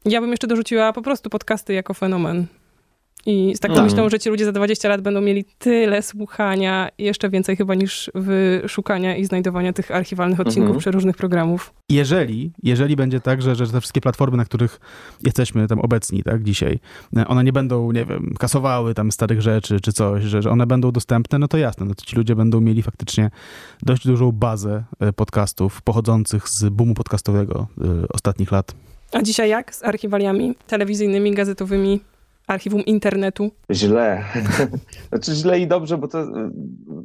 Ja 0.06 0.22
bym 0.22 0.32
jeszcze 0.32 0.48
dorzuciła 0.48 0.94
po 0.94 1.02
prostu 1.02 1.30
podcasty 1.30 1.74
jako 1.74 1.94
fenomen. 1.94 2.48
I 3.26 3.54
z 3.56 3.60
taką 3.60 3.76
no. 3.76 3.84
myślą, 3.84 4.10
że 4.10 4.20
ci 4.20 4.30
ludzie 4.30 4.46
za 4.46 4.52
20 4.52 4.90
lat 4.90 5.02
będą 5.02 5.22
mieli 5.22 5.46
tyle 5.60 6.02
słuchania, 6.02 6.90
jeszcze 6.98 7.30
więcej 7.30 7.56
chyba 7.56 7.76
niż 7.76 8.12
wyszukania 8.16 9.16
i 9.16 9.26
znajdowania 9.26 9.74
tych 9.74 9.92
archiwalnych 9.92 10.40
odcinków 10.40 10.62
mhm. 10.62 10.80
przeróżnych 10.80 11.18
programów. 11.18 11.74
Jeżeli, 11.90 12.52
jeżeli 12.64 12.96
będzie 12.96 13.20
tak, 13.20 13.42
że, 13.42 13.56
że 13.56 13.68
te 13.68 13.82
wszystkie 13.82 14.02
platformy, 14.02 14.38
na 14.38 14.46
których 14.46 14.80
jesteśmy 15.24 15.68
tam 15.68 15.80
obecni, 15.80 16.24
tak, 16.24 16.44
dzisiaj, 16.44 16.80
one 17.28 17.44
nie 17.44 17.54
będą, 17.54 17.92
nie 17.92 18.06
wiem, 18.06 18.34
kasowały 18.40 18.94
tam 18.94 19.12
starych 19.12 19.42
rzeczy 19.42 19.80
czy 19.80 19.94
coś, 19.94 20.24
że, 20.24 20.42
że 20.42 20.50
one 20.50 20.68
będą 20.68 20.92
dostępne, 20.92 21.40
no 21.40 21.48
to 21.48 21.58
jasne, 21.58 21.86
no 21.86 21.96
to 21.96 22.06
ci 22.06 22.16
ludzie 22.16 22.36
będą 22.36 22.62
mieli 22.62 22.82
faktycznie 22.82 23.32
dość 23.82 24.08
dużą 24.08 24.32
bazę 24.32 24.84
e, 25.00 25.14
podcastów 25.14 25.82
pochodzących 25.82 26.50
z 26.50 26.70
boomu 26.70 26.94
podcastowego 26.94 27.68
y, 28.04 28.08
ostatnich 28.08 28.52
lat. 28.52 28.76
A 29.12 29.22
dzisiaj 29.22 29.50
jak 29.50 29.76
z 29.76 29.84
archiwaliami 29.84 30.56
telewizyjnymi, 30.68 31.32
gazetowymi? 31.32 32.00
Archiwum 32.52 32.86
internetu? 32.86 33.52
Źle. 33.72 34.24
Znaczy 35.10 35.32
źle 35.36 35.60
i 35.60 35.68
dobrze, 35.68 35.98
bo 35.98 36.08
to, 36.08 36.28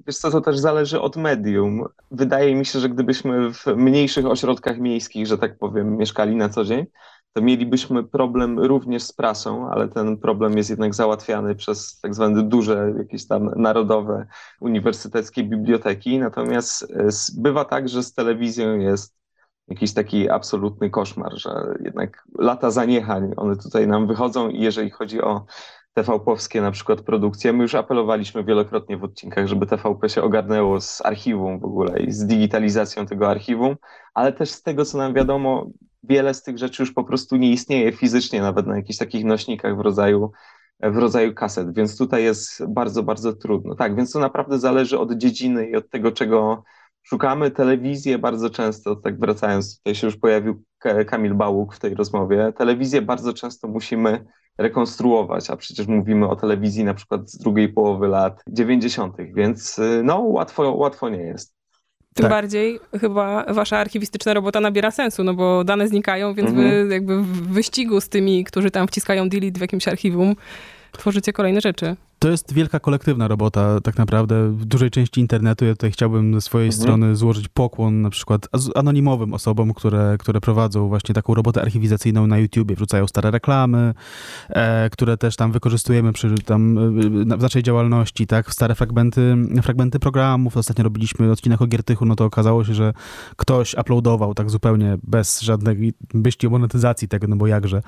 wiesz 0.07 0.17
co, 0.17 0.31
to 0.31 0.41
też 0.41 0.59
zależy 0.59 1.01
od 1.01 1.17
medium. 1.17 1.85
Wydaje 2.11 2.55
mi 2.55 2.67
się, 2.67 2.79
że 2.81 2.89
gdybyśmy 2.89 3.53
w 3.53 3.67
mniejszych 3.67 4.27
ośrodkach 4.27 4.79
miejskich, 4.79 5.27
że 5.27 5.39
tak 5.39 5.59
powiem, 5.59 5.97
mieszkali 5.97 6.37
na 6.37 6.49
co 6.49 6.65
dzień, 6.65 6.87
to 7.33 7.43
mielibyśmy 7.43 8.05
problem 8.05 8.59
również 8.59 9.03
z 9.03 9.13
prasą, 9.13 9.71
ale 9.71 9.89
ten 9.89 10.17
problem 10.17 10.57
jest 10.57 10.71
jednak 10.71 10.95
załatwiany 10.95 11.55
przez 11.55 12.01
tak 12.01 12.15
zwane 12.15 12.43
duże, 12.43 12.93
jakieś 12.99 13.27
tam 13.27 13.51
narodowe, 13.57 14.27
uniwersyteckie 14.61 15.45
biblioteki. 15.45 16.19
Natomiast 16.19 16.83
e, 16.83 17.09
bywa 17.39 17.65
tak, 17.65 17.89
że 17.89 18.03
z 18.03 18.15
telewizją 18.15 18.79
jest 18.79 19.17
jakiś 19.69 19.95
taki 19.95 20.31
absolutny 20.31 20.91
koszmar, 20.91 21.33
że 21.39 21.51
jednak 21.85 22.25
lata 22.39 22.71
zaniechań, 22.71 23.33
one 23.37 23.57
tutaj 23.57 23.87
nam 23.87 24.07
wychodzą 24.07 24.49
i 24.49 24.61
jeżeli 24.61 24.91
chodzi 24.91 25.23
o 25.23 25.47
TVP-owskie 25.95 26.61
na 26.61 26.71
przykład 26.71 27.01
produkcje, 27.01 27.53
my 27.53 27.63
już 27.63 27.75
apelowaliśmy 27.75 28.45
wielokrotnie 28.45 28.97
w 28.97 29.05
odcinkach, 29.05 29.47
żeby 29.47 29.67
TVP 29.67 30.09
się 30.09 30.23
ogarnęło 30.23 30.81
z 30.81 31.07
archiwum 31.07 31.61
w 31.61 31.65
ogóle 31.65 32.01
i 32.01 32.13
z 32.13 32.27
digitalizacją 32.27 33.07
tego 33.07 33.31
archiwum, 33.31 33.77
ale 34.15 34.33
też 34.33 34.51
z 34.51 34.63
tego, 34.63 34.85
co 34.85 34.99
nam 34.99 35.15
wiadomo, 35.15 35.67
wiele 36.03 36.35
z 36.35 36.43
tych 36.43 36.59
rzeczy 36.59 36.83
już 36.83 36.93
po 36.93 37.05
prostu 37.05 37.37
nie 37.37 37.51
istnieje 37.51 37.93
fizycznie, 37.93 38.41
nawet 38.41 38.67
na 38.67 38.77
jakichś 38.77 38.99
takich 38.99 39.25
nośnikach 39.25 39.77
w 39.77 39.81
rodzaju 39.81 40.33
w 40.83 40.97
rodzaju 40.97 41.35
kaset, 41.35 41.75
więc 41.75 41.99
tutaj 41.99 42.25
jest 42.25 42.67
bardzo, 42.69 43.03
bardzo 43.03 43.33
trudno. 43.33 43.75
Tak, 43.75 43.97
więc 43.97 44.13
to 44.13 44.19
naprawdę 44.19 44.59
zależy 44.59 44.99
od 44.99 45.13
dziedziny 45.13 45.67
i 45.67 45.77
od 45.77 45.91
tego, 45.91 46.13
czego, 46.13 46.63
szukamy 47.09 47.51
telewizję 47.51 48.19
bardzo 48.19 48.51
często, 48.51 48.97
tak 48.97 49.19
wracając, 49.21 49.79
tutaj 49.79 49.95
się 49.95 50.07
już 50.07 50.17
pojawił 50.17 50.63
Kamil 51.07 51.35
Bałuk 51.35 51.75
w 51.75 51.79
tej 51.79 51.95
rozmowie, 51.95 52.53
telewizję 52.59 53.03
bardzo 53.03 53.33
często 53.33 53.69
musimy 53.69 54.25
rekonstruować, 54.59 55.51
a 55.51 55.57
przecież 55.57 55.87
mówimy 55.87 56.29
o 56.29 56.37
telewizji 56.37 56.85
na 56.85 56.95
przykład 56.95 57.31
z 57.31 57.39
drugiej 57.39 57.69
połowy 57.69 58.09
lat 58.09 58.43
90., 58.49 59.17
więc 59.35 59.79
y, 59.79 60.01
no 60.05 60.19
łatwo, 60.19 60.73
łatwo 60.73 61.09
nie 61.09 61.23
jest. 61.23 61.57
Tym 62.15 62.23
tak. 62.23 62.31
bardziej 62.31 62.81
chyba 63.01 63.45
wasza 63.55 63.79
archiwistyczna 63.79 64.35
robota 64.35 64.61
nabiera 64.61 64.91
sensu, 64.91 65.25
no 65.25 65.35
bo 65.35 65.65
dane 65.65 65.89
znikają, 65.89 66.35
więc 66.35 66.51
mhm. 66.51 66.89
wy 66.89 66.95
jakby 66.95 67.23
w 67.23 67.49
wyścigu 67.49 68.01
z 68.01 68.09
tymi, 68.09 68.45
którzy 68.45 68.71
tam 68.71 68.89
wciskają 68.89 69.29
delete 69.29 69.59
w 69.59 69.61
jakimś 69.61 69.89
archiwum, 69.89 70.37
tworzycie 70.93 71.33
kolejne 71.33 71.61
rzeczy. 71.61 71.97
To 72.19 72.29
jest 72.31 72.53
wielka 72.53 72.81
kolektywna 72.81 73.29
robota, 73.29 73.81
tak 73.81 73.99
naprawdę. 73.99 74.51
W 74.51 74.65
dużej 74.65 74.91
części 74.91 75.21
internetu 75.21 75.65
ja 75.65 75.73
tutaj 75.73 75.91
chciałbym 75.91 76.35
ze 76.35 76.41
swojej 76.41 76.67
mhm. 76.67 76.83
strony 76.83 77.17
złożyć 77.17 77.49
pokłon 77.49 78.03
na 78.03 78.11
przykład 78.11 78.49
anonimowym 78.75 79.35
osobom, 79.35 79.75
które, 79.75 80.17
które 80.19 80.41
prowadzą 80.41 80.89
właśnie 80.89 81.15
taką 81.15 81.35
robotę 81.35 81.63
archiwizacyjną 81.63 82.27
na 82.27 82.39
YouTubie, 82.39 82.77
wrzucają 82.77 83.07
stare 83.07 83.31
reklamy, 83.31 83.95
e, 84.49 84.91
które 84.91 85.17
też 85.17 85.37
tam 85.37 85.53
wykorzystujemy 85.53 86.13
przy 86.13 86.35
tam 86.45 86.79
e, 86.79 87.37
w 87.37 87.43
naszej 87.43 87.63
działalności, 87.63 88.27
tak, 88.27 88.53
stare 88.53 88.75
fragmenty, 88.75 89.37
fragmenty 89.63 89.99
programów. 89.99 90.57
Ostatnio 90.57 90.85
robiliśmy 90.85 91.31
odcinek 91.31 91.63
o 91.63 91.67
Giertychu, 91.67 92.05
no 92.05 92.17
to 92.17 92.25
okazało 92.25 92.65
się, 92.65 92.75
że 92.75 92.93
ktoś 93.37 93.75
uploadował 93.75 94.35
tak 94.35 94.51
zupełnie 94.51 94.99
bez 95.03 95.41
żadnej 95.41 95.93
byści 96.15 96.49
monetyzacji 96.49 97.09
tego, 97.09 97.27
no 97.27 97.37
bo 97.37 97.47
jakże. 97.47 97.83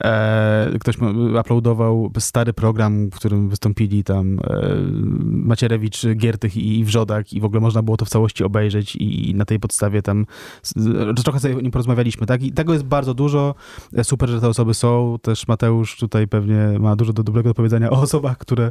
E, 0.00 0.70
ktoś 0.80 0.96
uploadował 1.40 2.12
stary 2.18 2.52
program, 2.52 3.10
w 3.10 3.14
którym 3.14 3.48
wystąpił 3.48 3.65
wystąpili 3.66 4.04
tam 4.04 4.38
e, 4.38 4.76
Macierewicz, 5.24 6.06
Giertych 6.16 6.56
i 6.56 6.84
Wrzodak 6.84 7.32
i 7.32 7.40
w 7.40 7.44
ogóle 7.44 7.60
można 7.60 7.82
było 7.82 7.96
to 7.96 8.04
w 8.04 8.08
całości 8.08 8.44
obejrzeć 8.44 8.96
i 8.96 9.34
na 9.34 9.44
tej 9.44 9.60
podstawie 9.60 10.02
tam 10.02 10.26
trochę 11.24 11.40
sobie 11.40 11.56
o 11.56 11.60
nim 11.60 11.72
porozmawialiśmy, 11.72 12.26
tak? 12.26 12.42
I 12.42 12.52
tego 12.52 12.72
jest 12.72 12.84
bardzo 12.84 13.14
dużo. 13.14 13.54
E, 13.96 14.04
super, 14.04 14.28
że 14.28 14.40
te 14.40 14.48
osoby 14.48 14.74
są. 14.74 15.18
Też 15.22 15.48
Mateusz 15.48 15.96
tutaj 15.96 16.28
pewnie 16.28 16.78
ma 16.80 16.96
dużo 16.96 17.12
do 17.12 17.22
dobrego 17.22 17.50
do 17.50 17.54
powiedzenia 17.54 17.90
o 17.90 18.00
osobach, 18.00 18.38
które 18.38 18.70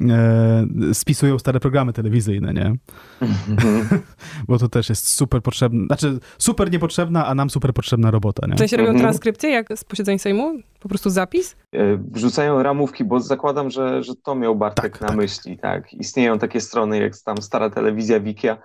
e, 0.00 0.66
spisują 0.92 1.38
stare 1.38 1.60
programy 1.60 1.92
telewizyjne, 1.92 2.54
nie? 2.54 2.76
Bo 4.48 4.58
to 4.58 4.68
też 4.68 4.88
jest 4.88 5.08
super 5.08 5.42
potrzebne, 5.42 5.86
znaczy 5.86 6.18
super 6.38 6.72
niepotrzebna, 6.72 7.26
a 7.26 7.34
nam 7.34 7.50
super 7.50 7.72
potrzebna 7.72 8.10
robota, 8.10 8.46
nie? 8.46 8.54
W 8.54 8.58
sensie 8.58 8.76
robią 8.76 8.90
mhm. 8.90 9.04
transkrypcję 9.04 9.50
jak 9.50 9.78
z 9.78 9.84
posiedzeń 9.84 10.18
Sejmu? 10.18 10.58
Po 10.84 10.88
prostu 10.88 11.10
zapis? 11.10 11.56
E, 11.72 11.96
Wrzucają 11.96 12.62
ramówki, 12.62 13.04
bo 13.04 13.20
zakładam, 13.20 13.70
że, 13.70 14.02
że 14.02 14.14
to 14.16 14.34
miał 14.34 14.56
Bartek 14.56 14.92
Tak, 14.92 15.00
na 15.00 15.08
tak. 15.08 15.16
myśli, 15.16 15.58
tak. 15.58 15.94
Istnieją 15.94 16.38
takie 16.38 16.60
strony 16.60 16.98
jak 16.98 17.12
tam 17.24 17.36
stara 17.36 17.70
telewizja 17.70 18.20
Wikia 18.20 18.56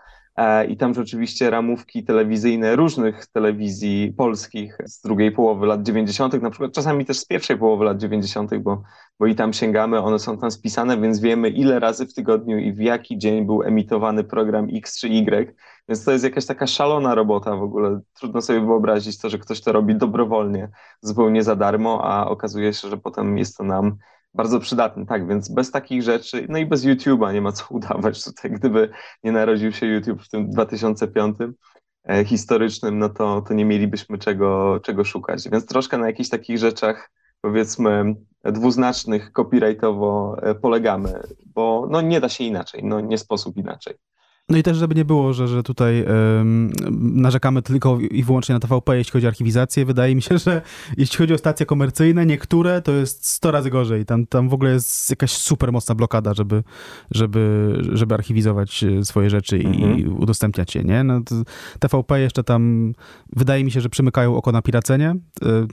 i 0.70 0.78
tam 0.78 0.94
rzeczywiście 0.94 1.50
ramówki 1.50 2.04
telewizyjne 2.04 2.76
różnych 2.76 3.28
telewizji 3.28 4.14
polskich 4.18 4.78
z 4.86 5.02
drugiej 5.02 5.32
połowy 5.32 5.66
lat 5.66 5.84
90., 5.84 6.42
na 6.42 6.50
przykład 6.50 6.74
czasami 6.74 7.06
też 7.06 7.20
z 7.20 7.26
pierwszej 7.26 7.58
połowy 7.58 7.86
lat 7.86 7.98
90., 7.98 8.58
bo, 8.58 8.84
bo 9.20 9.26
i 9.26 9.36
tam 9.36 9.54
sięgamy, 9.54 10.02
one 10.02 10.20
są 10.20 10.38
tam 10.38 10.52
spisane, 10.52 11.02
więc 11.02 11.20
wiemy 11.20 11.50
ile 11.50 11.80
razy 11.80 12.06
w 12.06 12.14
tygodniu 12.14 12.58
i 12.58 12.74
w 12.74 12.80
jaki 12.80 13.18
dzień 13.18 13.46
był 13.46 13.64
emitowany 13.64 14.24
program 14.24 14.68
X 14.74 15.00
czy 15.00 15.08
Y, 15.08 15.56
więc 15.90 16.04
to 16.04 16.12
jest 16.12 16.24
jakaś 16.24 16.46
taka 16.46 16.68
szalona 16.68 17.16
robota 17.16 17.56
w 17.56 17.64
ogóle. 17.64 18.00
Trudno 18.14 18.42
sobie 18.42 18.60
wyobrazić 18.60 19.18
to, 19.18 19.30
że 19.30 19.38
ktoś 19.38 19.62
to 19.62 19.72
robi 19.72 19.96
dobrowolnie, 19.96 20.70
zupełnie 21.02 21.44
za 21.44 21.56
darmo, 21.56 22.02
a 22.04 22.28
okazuje 22.28 22.74
się, 22.74 22.90
że 22.90 22.98
potem 22.98 23.38
jest 23.38 23.58
to 23.58 23.64
nam 23.64 23.98
bardzo 24.34 24.60
przydatne. 24.60 25.06
Tak, 25.06 25.28
więc 25.28 25.50
bez 25.50 25.72
takich 25.72 26.04
rzeczy, 26.04 26.46
no 26.50 26.58
i 26.58 26.66
bez 26.66 26.86
YouTube'a 26.86 27.34
nie 27.34 27.42
ma 27.42 27.52
co 27.52 27.66
udawać 27.76 28.24
tutaj. 28.24 28.52
Gdyby 28.52 28.90
nie 29.24 29.32
narodził 29.32 29.72
się 29.72 29.86
YouTube 29.86 30.24
w 30.24 30.30
tym 30.30 30.50
2005 30.50 31.38
e, 32.10 32.26
historycznym, 32.26 33.00
no 33.00 33.10
to, 33.10 33.42
to 33.42 33.54
nie 33.54 33.66
mielibyśmy 33.66 34.18
czego, 34.18 34.80
czego 34.84 35.04
szukać. 35.04 35.50
Więc 35.50 35.66
troszkę 35.66 35.98
na 35.98 36.08
jakichś 36.08 36.30
takich 36.30 36.58
rzeczach, 36.58 37.12
powiedzmy, 37.42 38.16
dwuznacznych 38.44 39.32
copyrightowo 39.32 40.38
e, 40.42 40.56
polegamy, 40.56 41.24
bo 41.46 41.88
no 41.92 42.02
nie 42.02 42.22
da 42.22 42.30
się 42.30 42.44
inaczej, 42.44 42.84
no 42.84 43.00
nie 43.02 43.18
sposób 43.18 43.58
inaczej. 43.58 43.96
No 44.50 44.58
i 44.58 44.64
też, 44.64 44.78
żeby 44.78 44.96
nie 44.96 45.06
było, 45.06 45.34
że, 45.34 45.48
że 45.48 45.64
tutaj 45.64 46.06
narzekamy 47.00 47.62
tylko 47.62 48.00
i 48.00 48.24
wyłącznie 48.24 48.54
na 48.54 48.60
TVP, 48.60 48.98
jeśli 48.98 49.12
chodzi 49.12 49.26
o 49.26 49.30
archiwizację. 49.30 49.86
Wydaje 49.86 50.16
mi 50.16 50.22
się, 50.22 50.38
że 50.38 50.62
jeśli 50.98 51.18
chodzi 51.18 51.34
o 51.34 51.38
stacje 51.38 51.66
komercyjne, 51.66 52.26
niektóre 52.26 52.82
to 52.82 52.92
jest 52.92 53.26
100 53.26 53.52
razy 53.52 53.70
gorzej. 53.70 54.06
Tam, 54.06 54.26
tam 54.28 54.50
w 54.50 54.54
ogóle 54.54 54.72
jest 54.72 55.10
jakaś 55.10 55.32
super 55.32 55.72
mocna 55.72 55.96
blokada, 55.96 56.34
żeby, 56.34 56.64
żeby, 57.12 57.74
żeby 57.94 58.14
archiwizować 58.16 58.84
e, 58.84 59.06
swoje 59.06 59.30
rzeczy 59.30 59.58
i 59.58 59.80
Mhm. 59.84 60.18
udostępniać 60.22 60.76
je, 60.76 60.84
nie? 60.84 61.04
No, 61.04 61.22
TVP 61.80 62.20
jeszcze 62.22 62.44
tam, 62.44 62.94
wydaje 63.36 63.64
mi 63.64 63.72
się, 63.72 63.82
że 63.82 63.90
przymykają 63.90 64.36
oko 64.36 64.52
na 64.52 64.62
piracenie, 64.62 65.10
e, 65.10 65.16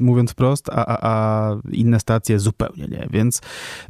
mówiąc 0.00 0.30
wprost, 0.30 0.68
a, 0.68 0.86
a, 0.86 0.98
a 1.02 1.56
inne 1.72 2.00
stacje 2.00 2.38
zupełnie 2.38 2.84
nie. 2.88 3.08
Więc, 3.10 3.40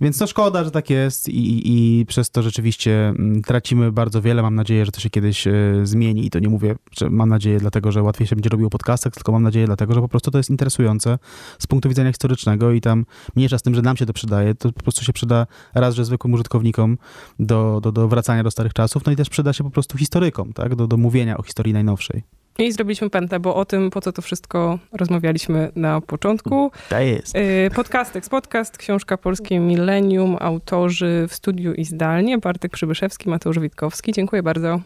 więc 0.01 0.21
no 0.21 0.27
szkoda, 0.27 0.65
że 0.65 0.71
tak 0.71 0.91
jest 0.91 1.29
i, 1.29 1.33
i, 1.33 2.01
i 2.01 2.07
przez 2.07 2.31
to 2.31 2.43
rzeczywiście 2.43 3.09
mm, 3.09 3.43
tracimy 3.43 3.93
bardzo 3.93 4.23
wiele. 4.23 4.43
Mam 4.43 4.55
nadzieję, 4.55 4.76
że 4.85 4.93
to 4.93 5.01
się 5.01 5.11
kiedyś 5.11 5.47
e, 5.47 5.53
zmieni 5.83 6.27
i 6.27 6.31
to 6.31 6.39
nie 6.39 6.49
mówię, 6.49 6.75
że 6.99 7.11
mam 7.11 7.29
nadzieję 7.29 7.59
dlatego, 7.59 7.93
że 7.93 8.03
łatwiej 8.03 8.27
się 8.27 8.37
będzie 8.37 8.49
robiło 8.49 8.71
podcastach, 8.71 9.13
tylko 9.13 9.33
mam 9.33 9.43
nadzieję 9.43 9.67
dlatego, 9.67 9.95
że 9.95 10.01
po 10.01 10.09
prostu 10.09 10.31
to 10.31 10.39
jest 10.39 10.51
interesujące 10.51 11.19
z 11.59 11.67
punktu 11.67 11.89
widzenia 11.89 12.11
historycznego 12.11 12.73
i 12.73 12.81
tam 12.81 13.05
mniejsza 13.37 13.59
z 13.59 13.63
tym, 13.63 13.75
że 13.75 13.83
nam 13.83 13.97
się 13.97 14.07
to 14.07 14.13
przydaje, 14.13 14.55
to 14.55 14.73
po 14.73 14.83
prostu 14.83 15.05
się 15.05 15.13
przyda 15.13 15.47
raz, 15.75 15.95
że 15.95 16.05
zwykłym 16.05 16.35
użytkownikom 16.35 16.99
do, 17.39 17.81
do, 17.83 17.93
do 17.93 18.09
wracania 18.09 18.43
do 18.43 18.51
starych 18.51 18.73
czasów, 18.73 19.05
no 19.07 19.13
i 19.13 19.17
też 19.17 19.29
przyda 19.29 19.53
się 19.53 19.65
po 19.65 19.71
prostu 19.71 19.99
historykom, 19.99 20.53
tak, 20.53 20.75
do, 20.75 20.87
do 20.87 20.97
mówienia 20.97 21.37
o 21.37 21.43
historii 21.43 21.73
najnowszej. 21.73 22.36
I 22.59 22.73
zrobiliśmy 22.73 23.11
pętlę, 23.11 23.41
bo 23.41 23.55
o 23.55 23.65
tym, 23.65 23.91
po 23.91 24.01
co 24.01 24.13
to 24.13 24.23
wszystko 24.23 24.79
rozmawialiśmy 24.93 25.73
na 25.77 26.01
początku. 26.01 26.71
To 26.89 27.01
jest. 27.01 27.35
Yy, 27.35 27.71
Podcastek, 27.75 28.29
podcast, 28.29 28.79
książka 28.79 29.17
Polskie 29.17 29.59
Millennium, 29.59 30.37
autorzy 30.41 31.27
w 31.29 31.35
studiu 31.35 31.75
i 31.75 31.85
zdalnie, 31.85 32.39
Bartek 32.39 32.73
Przybyszewski, 32.73 33.31
Mateusz 33.31 33.59
Witkowski. 33.59 34.13
Dziękuję 34.13 34.43
bardzo. 34.43 34.81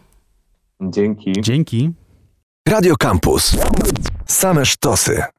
Dzięki. 0.81 1.33
Dzięki. 1.41 1.91
Radio 2.69 2.95
Campus. 2.95 3.57
Same 4.25 4.65
sztosy. 4.65 5.23